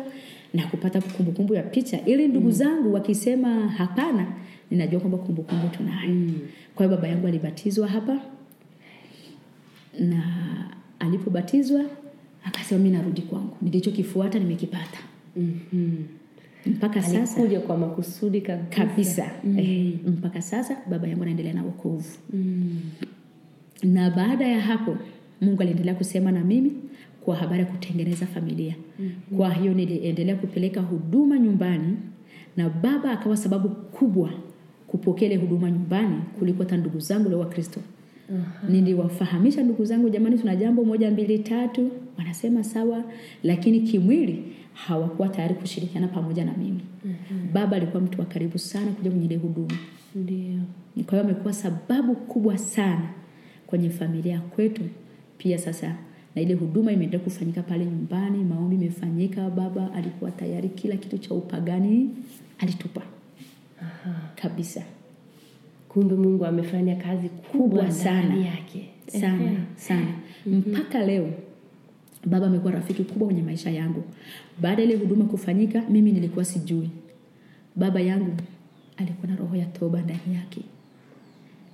na 0.53 0.67
kupata 0.67 1.01
kumbukumbu 1.01 1.53
ya 1.53 1.63
picha, 1.63 2.05
ili 2.05 2.27
ndugu 2.27 2.51
zangu 2.51 2.93
wakisema 2.93 3.67
hapana, 3.67 4.27
ninajua 4.71 4.99
kwamba 4.99 5.17
kumbukumbu 5.17 5.67
tunayo. 5.67 6.09
Mm. 6.09 6.39
Kwa 6.75 6.85
hiyo 6.85 6.97
baba 6.97 7.07
yangu 7.07 7.27
alibatizwa 7.27 7.87
hapa, 7.87 8.19
na 9.99 10.23
alipobatizwa 10.99 11.85
akasema 12.43 12.81
mi 12.83 12.89
narudi 12.89 13.21
kwangu, 13.21 13.57
nilichokifuata 13.61 14.39
nimekipata. 14.39 14.99
Mhm. 15.35 15.95
Mpaka 16.65 17.01
sasa 17.01 17.35
Alikuja 17.35 17.59
kwa 17.59 17.77
makusudi 17.77 18.41
kabisa. 18.41 18.69
kabisa 18.85 19.31
eh, 19.57 19.93
mpaka 20.07 20.41
sasa 20.41 20.77
baba 20.89 21.07
yangu 21.07 21.21
anaendelea 21.21 21.53
na 21.53 21.63
wokovu. 21.63 22.17
Mm. 22.33 22.79
Na 23.83 24.09
baada 24.09 24.47
ya 24.47 24.61
hapo 24.61 24.97
Mungu 25.41 25.61
aliendelea 25.61 25.95
kusema 25.95 26.31
na 26.31 26.43
mimi 26.43 26.71
kwa 27.21 27.35
habari 27.35 27.59
ya 27.59 27.65
kutengeneza 27.65 28.25
familia. 28.25 28.75
Kwa 29.37 29.53
hiyo 29.53 29.73
niliendelea 29.73 30.35
kupeleka 30.35 30.81
huduma 30.81 31.39
nyumbani, 31.39 31.97
na 32.57 32.69
baba 32.69 33.11
akawa 33.11 33.37
sababu 33.37 33.69
kubwa 33.69 34.29
kupokea 34.87 35.27
ile 35.27 35.35
huduma 35.41 35.71
nyumbani 35.71 36.15
kuliko 36.39 36.63
hata 36.63 36.77
ndugu 36.77 36.99
zangu 36.99 37.29
leo 37.29 37.39
Wakristo. 37.39 37.79
Niliwafahamisha 38.69 39.63
ndugu 39.63 39.85
zangu, 39.85 40.09
jamani, 40.09 40.37
tuna 40.37 40.55
jambo 40.55 40.83
moja 40.85 41.11
mbili 41.11 41.39
tatu, 41.39 41.91
wanasema 42.17 42.63
sawa, 42.63 43.03
lakini 43.43 43.79
kimwili 43.81 44.43
hawakuwa 44.73 45.29
tayari 45.29 45.55
kushirikiana 45.55 46.07
pamoja 46.07 46.45
na 46.45 46.53
mimi. 46.53 46.81
Baba 47.53 47.77
alikuwa 47.77 48.01
mtu 48.03 48.19
wa 48.19 48.25
karibu 48.25 48.57
sana 48.59 48.91
kuja 48.91 49.09
kwenye 49.09 49.25
ile 49.25 49.35
huduma. 49.35 49.77
Ndio. 50.15 50.59
Kwa 51.05 51.11
hiyo 51.11 51.23
amekuwa 51.23 51.53
sababu 51.53 52.15
kubwa 52.15 52.57
sana 52.57 53.09
kwenye 53.67 53.89
familia 53.89 54.39
kwetu. 54.39 54.81
Pia 55.37 55.57
sasa 55.57 55.95
na 56.35 56.41
ile 56.41 56.53
huduma 56.53 56.91
imeendelea 56.91 57.23
kufanyika 57.23 57.63
pale 57.63 57.85
nyumbani, 57.85 58.43
maombi 58.43 58.75
imefanyika, 58.75 59.49
baba 59.49 59.93
alikuwa 59.93 60.31
tayari, 60.31 60.69
kila 60.69 60.97
kitu 60.97 61.17
cha 61.17 61.33
upagani 61.33 62.09
alitupa 62.59 63.01
Aha. 63.81 64.15
kabisa 64.35 64.83
Kumbe 65.89 66.15
Mungu 66.15 66.45
amefanya 66.45 66.95
kazi 66.95 67.29
kubwa, 67.29 67.67
kubwa 67.67 67.91
sana 67.91 68.35
yake. 68.35 68.89
sana 69.07 69.51
sana 69.75 70.07
mpaka 70.45 71.05
leo 71.05 71.29
baba 72.25 72.47
amekuwa 72.47 72.73
rafiki 72.73 73.03
kubwa 73.03 73.27
kwenye 73.27 73.41
maisha 73.41 73.71
yangu. 73.71 74.03
Baada 74.61 74.83
ile 74.83 74.95
huduma 74.95 75.25
kufanyika, 75.25 75.81
mimi 75.89 76.11
nilikuwa 76.11 76.45
sijui. 76.45 76.89
Baba 77.75 77.99
yangu 78.01 78.35
alikuwa 78.97 79.27
na 79.27 79.35
roho 79.35 79.55
ya 79.55 79.65
toba 79.65 80.01
ndani 80.01 80.35
yake. 80.35 80.61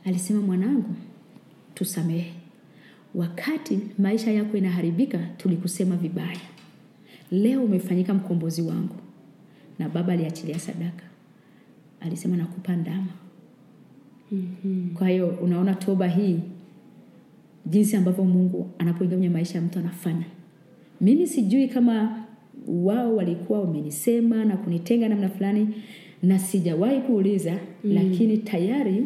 Alisema, 0.06 0.42
mwanangu, 0.42 0.96
tusamehe. 1.74 2.34
Wakati 3.16 3.80
maisha 4.00 4.32
yako 4.32 4.58
inaharibika, 4.58 5.18
tulikusema 5.18 5.96
vibaya. 5.96 6.40
Leo 7.32 7.64
umefanyika 7.64 8.14
mkombozi 8.14 8.62
wangu. 8.62 8.96
Na 9.80 9.90
baba 9.90 10.14
aliachilia 10.14 10.60
sadaka, 10.60 11.04
alisema 12.00 12.38
nakupa 12.38 12.76
ndama. 12.76 13.08
Mhm. 14.32 14.90
Kwa 14.94 15.10
hiyo 15.10 15.28
unaona 15.28 15.76
toba 15.76 16.08
hii 16.08 16.40
jinsi 17.66 17.96
ambavyo 17.96 18.24
Mungu 18.24 18.70
anapoingia 18.78 19.18
kwenye 19.18 19.30
maisha 19.34 19.56
ya 19.58 19.62
mtu 19.62 19.80
anafanya. 19.80 20.26
Mimi 21.02 21.28
sijui 21.28 21.68
kama 21.68 22.24
wao 22.68 23.16
walikuwa 23.16 23.60
wamenisema 23.62 24.46
na 24.46 24.58
kunitenga 24.58 25.10
namna 25.10 25.30
fulani, 25.30 25.68
na 26.24 26.40
sijawahi 26.40 27.00
kuuliza 27.02 27.60
lakini 27.84 28.38
tayari 28.38 29.06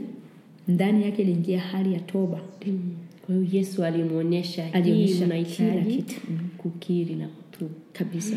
ndani 0.67 1.04
yake 1.04 1.21
iliingia 1.21 1.60
hali 1.60 1.93
ya 1.93 1.99
toba. 1.99 2.39
Mm. 2.67 2.80
Kwa 3.25 3.36
hiyo 3.36 3.47
Yesu 3.51 3.84
alimwonyesha 3.84 4.69
kila 4.69 5.82
kitu. 5.82 6.21
Mm. 6.30 6.39
kukiri 6.58 7.15
na 7.15 7.27
kutubu. 7.27 7.71
kabisa. 7.93 8.36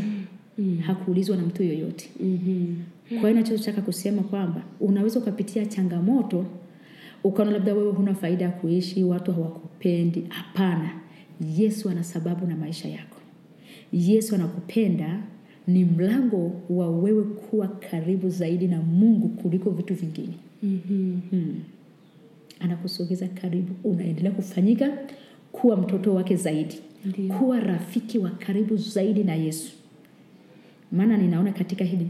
Mm. 0.59 0.79
Hakuulizwa 0.79 1.37
na 1.37 1.43
mtu 1.43 1.63
yoyote. 1.63 2.11
Mhm. 2.21 2.75
Kwa 3.09 3.31
hiyo 3.31 3.33
nachotaka 3.41 3.83
kusema 3.83 4.23
kwamba 4.23 4.63
unaweza 4.81 5.19
ukapitia 5.21 5.67
changamoto 5.67 6.47
ukaona 7.25 7.51
labda 7.51 7.75
wewe 7.75 7.93
huna 7.93 8.15
faida 8.15 8.45
ya 8.45 8.51
kuishi 8.51 9.05
watu 9.05 9.33
hawakupendi 9.33 10.25
hapana 10.29 10.91
yesu 11.57 11.91
ana 11.91 12.05
sababu 12.05 12.47
na 12.47 12.57
maisha 12.57 12.89
yako 12.89 13.14
yesu 13.95 14.35
anakupenda 14.35 15.21
ni 15.67 15.85
mlango 15.85 16.61
wa 16.71 16.91
wewe 16.91 17.25
kuwa 17.25 17.69
karibu 17.69 18.29
zaidi 18.29 18.69
na 18.69 18.83
mungu 18.83 19.29
kuliko 19.29 19.71
vitu 19.71 19.95
vingine. 19.95 20.35
Mhm. 20.63 21.55
anakusogeza 22.61 23.29
karibu 23.29 23.75
unaendelea 23.85 24.33
kufanyika 24.33 24.99
kuwa 25.53 25.77
mtoto 25.77 26.15
wake 26.15 26.37
zaidi. 26.37 26.75
Ndiyo. 27.05 27.35
kuwa 27.35 27.61
rafiki 27.61 28.19
wa 28.19 28.31
karibu 28.31 28.77
zaidi 28.77 29.25
na 29.25 29.35
yesu. 29.35 29.73
Maana 30.93 31.17
ninaona 31.17 31.53
katika 31.53 31.85
hili 31.85 32.09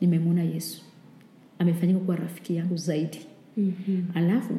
nimemwona 0.00 0.42
yesu. 0.42 0.82
Amefanyika 1.58 1.98
kuwa 2.00 2.16
rafiki 2.16 2.56
yangu 2.56 2.76
zaidi. 2.76 3.18
Mhm. 3.56 4.02
alafu 4.14 4.58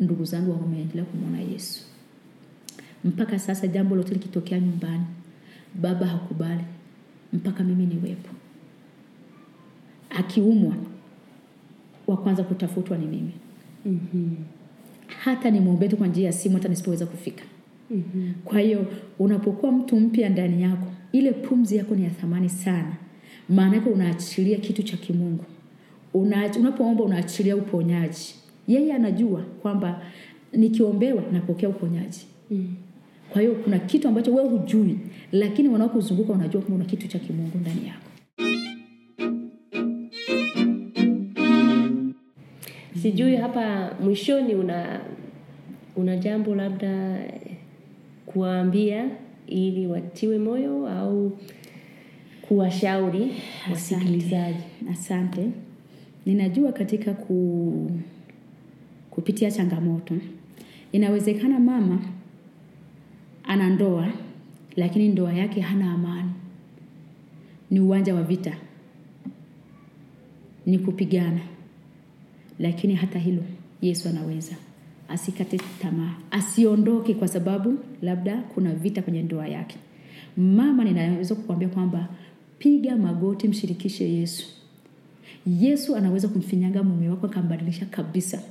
ndugu 0.00 0.24
zangu 0.24 0.50
wameendelea 0.50 1.04
kumwona 1.04 1.40
yesu. 1.40 1.80
Mpaka 3.04 3.38
sasa 3.38 3.66
jambo 3.66 3.96
lote 3.96 4.14
likitokea 4.14 4.60
nyumbani 4.60 5.04
baba 5.74 6.06
hakubali 6.06 6.64
mpaka 7.32 7.64
mimi 7.64 7.86
niwepo. 7.86 8.28
Akiumwa 10.10 10.74
wa 12.06 12.16
kwanza 12.16 12.42
kutafutwa 12.42 12.98
ni 12.98 13.06
mimi. 13.06 13.32
Mhm. 13.86 14.34
hata 15.06 15.50
nimwombee 15.50 15.88
tu 15.88 15.96
kwa 15.96 16.06
njia 16.06 16.26
ya 16.26 16.32
simu 16.32 16.54
hata 16.56 16.68
nisipoweza 16.68 17.06
kufika. 17.06 17.44
Mhm. 17.90 18.32
kwa 18.44 18.60
hiyo 18.60 18.86
unapokuwa 19.18 19.72
mtu 19.72 20.00
mpya 20.00 20.28
ndani 20.28 20.62
yako 20.62 20.86
ile 21.12 21.32
pumzi 21.32 21.76
yako 21.76 21.94
ni 21.94 22.04
ya 22.04 22.10
thamani 22.10 22.48
sana. 22.48 22.92
Maana 23.48 23.76
yake 23.76 23.90
unaachilia 23.90 24.58
kitu 24.58 24.82
cha 24.82 24.96
kimungu. 24.96 25.44
Una, 26.14 26.50
unapoomba 26.58 27.04
unaachilia 27.04 27.56
uponyaji. 27.56 28.34
Yeye 28.68 28.92
anajua 28.94 29.40
kwamba 29.40 30.02
nikiombewa 30.52 31.22
napokea 31.32 31.68
uponyaji. 31.68 32.26
Mm. 32.50 32.74
Kwa 33.32 33.40
hiyo 33.42 33.54
kuna 33.54 33.78
kitu 33.78 34.08
ambacho 34.08 34.34
wewe 34.34 34.48
hujui 34.48 34.98
lakini 35.32 35.68
wanaokuzunguka 35.68 36.32
wanajua 36.32 36.62
kwamba 36.62 36.76
una 36.76 36.84
kitu 36.84 37.08
cha 37.08 37.18
kimungu 37.18 37.58
ndani 37.58 37.86
yako. 37.86 38.10
Sijui 43.02 43.36
hapa 43.36 43.90
mwishoni 44.04 44.54
una 44.54 45.00
una 45.96 46.16
jambo 46.16 46.54
labda 46.54 47.18
kuwaambia 48.26 49.10
ili 49.46 49.86
watiwe 49.86 50.38
moyo 50.38 50.88
au 50.88 51.38
kuwashauri 52.42 53.32
wasikilizaji? 53.70 54.58
Asante. 54.92 55.46
Ninajua 56.26 56.72
katika 56.72 57.12
ku, 57.12 57.90
kupitia 59.10 59.50
changamoto. 59.50 60.14
Inawezekana 60.92 61.60
mama 61.60 61.98
ana 63.50 63.70
ndoa 63.70 64.08
lakini 64.76 65.08
ndoa 65.08 65.32
yake 65.32 65.60
hana 65.60 65.92
amani. 65.92 66.30
Ni 67.70 67.80
uwanja 67.80 68.14
wa 68.14 68.22
vita. 68.22 68.56
Ni 70.66 70.78
kupigana. 70.78 71.40
Lakini 72.58 72.94
hata 72.94 73.18
hilo 73.18 73.42
yesu 73.82 74.08
anaweza. 74.08 74.56
Asikate 75.08 75.60
tamaa. 75.82 76.14
Asiondoke 76.30 77.14
kwa 77.14 77.28
sababu 77.28 77.78
labda 78.02 78.36
kuna 78.36 78.74
vita 78.74 79.02
kwenye 79.02 79.22
ndoa 79.22 79.48
yake. 79.48 79.76
Mama 80.36 80.84
ninaweza 80.84 81.34
kukwambia 81.34 81.68
kwamba 81.68 82.08
piga 82.58 82.96
magoti 82.96 83.48
mshirikishe 83.48 84.12
yesu. 84.12 84.46
Yesu 85.46 85.96
anaweza 85.96 86.28
kumfinyanga 86.28 86.82
mume 86.82 87.08
wako 87.08 87.26
akambadilisha 87.26 87.86
kabisa 87.86 88.42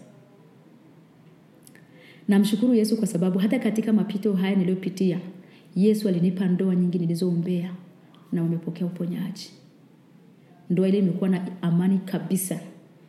namshukuru 2.30 2.74
yesu 2.74 2.98
kwa 2.98 3.08
sababu 3.08 3.40
hata 3.40 3.60
katika 3.60 3.94
mapito 3.94 4.34
haya 4.34 4.56
niliyopitia 4.56 5.20
yesu 5.76 6.08
alinipa 6.10 6.46
ndoa 6.46 6.76
nyingi 6.76 7.00
nilizoombea 7.00 7.72
na 8.32 8.42
wamepokea 8.44 8.88
uponyaji. 8.88 9.50
Ndoa 10.70 10.88
ile 10.88 10.98
imekuwa 11.00 11.30
na 11.30 11.62
amani 11.62 11.98
kabisa. 11.98 12.60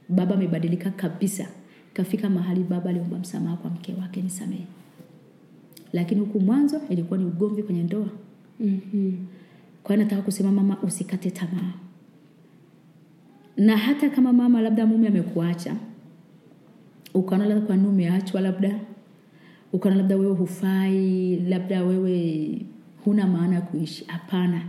Baba 0.09 0.35
amebadilika 0.35 0.91
kabisa. 0.91 1.49
Kafika 1.93 2.31
mahali 2.31 2.65
baba 2.65 2.91
aliomba 2.91 3.19
msamaha 3.19 3.57
kwa 3.57 3.71
mke 3.71 3.95
wake 4.01 4.23
nisamehe. 4.23 4.67
Lakini 5.93 6.21
huku 6.21 6.41
mwanzo 6.41 6.81
ilikuwa 6.89 7.19
ni 7.19 7.25
ugomvi 7.25 7.63
kwenye 7.63 7.83
ndoa. 7.83 8.09
Mhm. 8.61 9.13
kwa 9.83 9.95
hiyo 9.95 10.05
nataka 10.05 10.23
kusema 10.23 10.53
mama 10.53 10.77
usikate 10.83 11.31
tamaa. 11.31 11.73
Na 13.57 13.77
hata 13.77 14.11
kama 14.11 14.33
mama 14.33 14.61
labda 14.61 14.87
mume 14.87 15.09
amekuacha 15.09 15.77
ukaona 17.15 17.47
labda 17.47 17.67
kwa 17.67 17.77
nini 17.77 17.89
umeachwa 17.89 18.41
labda 18.41 18.81
ukaona 19.73 19.97
labda 19.97 20.17
wewe 20.17 20.33
hufai 20.35 21.37
labda 21.49 21.83
wewe 21.85 22.51
huna 23.05 23.27
maana 23.27 23.55
ya 23.55 23.61
kuishi. 23.61 24.05
Hapana. 24.07 24.63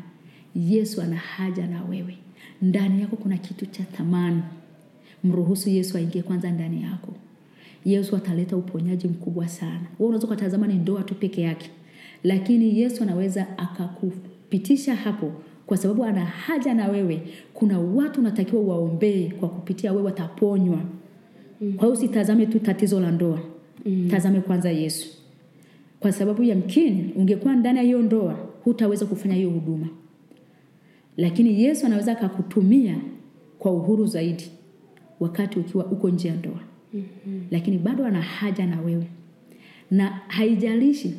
Yesu 0.56 1.02
ana 1.02 1.16
haja 1.16 1.68
na 1.68 1.84
wewe. 1.84 2.18
Ndani 2.62 3.02
yako 3.02 3.16
kuna 3.16 3.38
kitu 3.38 3.66
cha 3.66 3.84
thamani. 3.84 4.42
Mruhusu 5.24 5.70
yesu 5.70 5.98
aingie 5.98 6.22
kwanza 6.22 6.52
ndani 6.52 6.84
yako. 6.84 7.14
Yesu 7.86 8.16
ataleta 8.16 8.58
uponyaji 8.58 9.08
mkubwa 9.08 9.48
sana. 9.48 9.82
We 10.00 10.06
unaweza 10.06 10.28
ukatazama 10.28 10.68
ni 10.68 10.74
ndoa 10.74 11.04
tu 11.04 11.16
peke 11.16 11.42
yake. 11.42 11.70
Lakini 12.24 12.80
yesu 12.80 13.04
anaweza 13.04 13.58
akakupitisha 13.58 14.96
hapo 14.96 15.32
kwa 15.66 15.78
sababu 15.78 16.04
ana 16.06 16.26
haja 16.26 16.74
na 16.74 16.88
wewe. 16.88 17.22
Kuna 17.54 17.80
watu 17.80 18.20
unatakiwa 18.20 18.64
waombee 18.64 19.30
kwa 19.30 19.50
kupitia 19.50 19.92
wewe 19.92 20.04
wataponywa. 20.04 20.80
Kwa 21.60 21.86
hiyo 21.88 21.92
usitazame 21.92 22.46
tu 22.46 22.60
tatizo 22.60 23.00
la 23.00 23.12
ndoa 23.12 23.40
mm. 23.86 24.08
tazame 24.12 24.42
kwanza 24.42 24.72
yesu. 24.72 25.08
Kwa 26.00 26.12
sababu 26.12 26.44
yamkini 26.44 27.14
ungekuwa 27.16 27.56
ndani 27.56 27.78
ya 27.78 27.84
hiyo 27.84 28.02
ndoa 28.02 28.34
hutaweza 28.64 29.06
kufanya 29.06 29.36
hiyo 29.36 29.50
huduma. 29.50 29.88
Lakini 31.18 31.64
yesu 31.64 31.86
anaweza 31.86 32.12
akakutumia 32.12 32.98
kwa 33.60 33.72
uhuru 33.72 34.06
zaidi 34.06 34.52
wakati 35.20 35.60
ukiwa 35.60 35.86
uko 35.86 36.10
nje 36.10 36.28
ya 36.28 36.36
ndoa. 36.36 36.60
Mm-hmm. 36.94 37.42
lakini 37.52 37.78
bado 37.78 38.06
ana 38.06 38.22
haja 38.22 38.66
na 38.66 38.82
wewe. 38.82 39.08
Na 39.92 40.08
haijalishi 40.28 41.14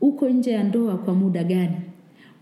uko 0.00 0.28
nje 0.28 0.50
ya 0.50 0.64
ndoa 0.64 0.96
kwa 0.96 1.14
muda 1.14 1.44
gani 1.44 1.76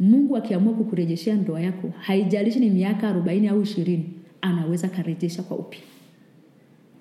mungu 0.01 0.37
akiamua 0.37 0.75
kukurejeshea 0.75 1.35
ndoa 1.35 1.61
yako 1.61 1.91
haijalishi 1.99 2.61
ni 2.61 2.71
miaka 2.71 3.09
arobaini 3.09 3.49
au 3.49 3.63
ishirini 3.63 4.11
anaweza 4.41 4.87
akarejesha 4.87 5.43
kwa 5.43 5.57
upya 5.57 5.81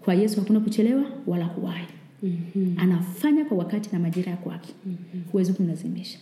kwa 0.02 0.13
yesu 0.13 0.39
hakuna 0.39 0.60
kuchelewa 0.60 1.04
wala 1.28 1.46
kuwahi 1.46 1.88
mm-hmm. 2.23 2.75
anafanya 2.79 3.45
kwa 3.45 3.57
wakati 3.57 3.89
na 3.93 3.99
majira 3.99 4.31
ya 4.31 4.38
kwake 4.38 4.73
mm-hmm. 4.86 5.21
huwezi 5.31 5.53
kumlazimisha 5.53 6.19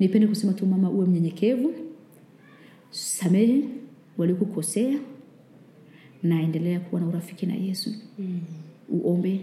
nipende 0.00 0.26
kusema 0.26 0.52
tu 0.52 0.66
mama 0.66 0.90
uwe 0.90 1.06
mnyenyekevu 1.06 1.74
samehe 2.90 3.64
walikukosea 4.18 4.98
na 6.22 6.42
endelea 6.42 6.80
kuwa 6.80 7.00
na 7.00 7.06
urafiki 7.06 7.46
na 7.46 7.54
yesu 7.54 7.90
mm. 8.18 8.40
uombe 8.88 9.40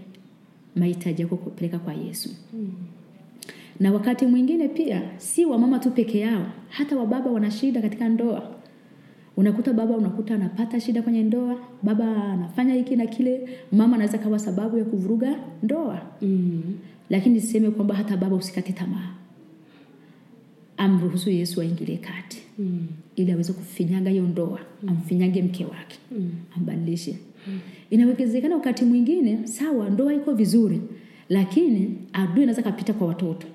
mahitaji 0.76 1.22
yako 1.22 1.36
kupeleka 1.36 1.78
kwa 1.78 1.94
yesu 1.94 2.30
mm. 2.52 2.72
na 3.80 3.92
wakati 3.92 4.26
mwingine 4.26 4.68
pia 4.68 5.02
si 5.16 5.44
wamama 5.44 5.78
tu 5.78 5.90
peke 5.90 6.18
yao 6.18 6.46
hata 6.68 6.96
wababa 6.96 7.30
wana 7.30 7.50
shida 7.50 7.82
katika 7.82 8.08
ndoa 8.08 8.56
unakuta 9.36 9.72
baba 9.72 9.96
unakuta 9.96 10.34
anapata 10.34 10.80
shida 10.80 11.02
kwenye 11.02 11.22
ndoa 11.22 11.56
baba 11.82 12.16
anafanya 12.32 12.74
hiki 12.74 12.96
na 12.96 13.06
kile 13.06 13.48
mama 13.72 13.94
anaweza 13.96 14.18
kawa 14.18 14.38
sababu 14.38 14.78
ya 14.78 14.84
kuvuruga 14.84 15.36
ndoa. 15.62 16.02
Mm. 16.22 16.62
lakini 17.10 17.34
niseme 17.34 17.70
kwamba 17.70 17.94
hata 17.94 18.16
baba 18.16 18.36
usikate 18.36 18.72
tamaa. 18.72 19.14
Amruhusu 20.76 21.30
yesu 21.30 21.60
aingilie 21.60 21.96
kati. 21.96 22.42
Mm. 22.58 22.86
ili 23.16 23.32
aweze 23.32 23.52
kufinyaga 23.52 24.10
hiyo 24.10 24.22
ndoa 24.22 24.58
amfinyange 24.86 25.42
mke 25.42 25.64
wake 25.64 25.98
ambadilishe. 26.56 27.16
Inawezekana 27.90 28.54
wakati 28.54 28.84
mwingine 28.84 29.46
sawa 29.46 29.90
ndoa 29.90 30.14
iko 30.14 30.32
vizuri 30.34 30.80
lakini 31.28 31.98
adui 32.12 32.42
anaweza 32.42 32.62
kapita 32.62 32.92
kwa 32.92 33.06
watoto. 33.06 33.46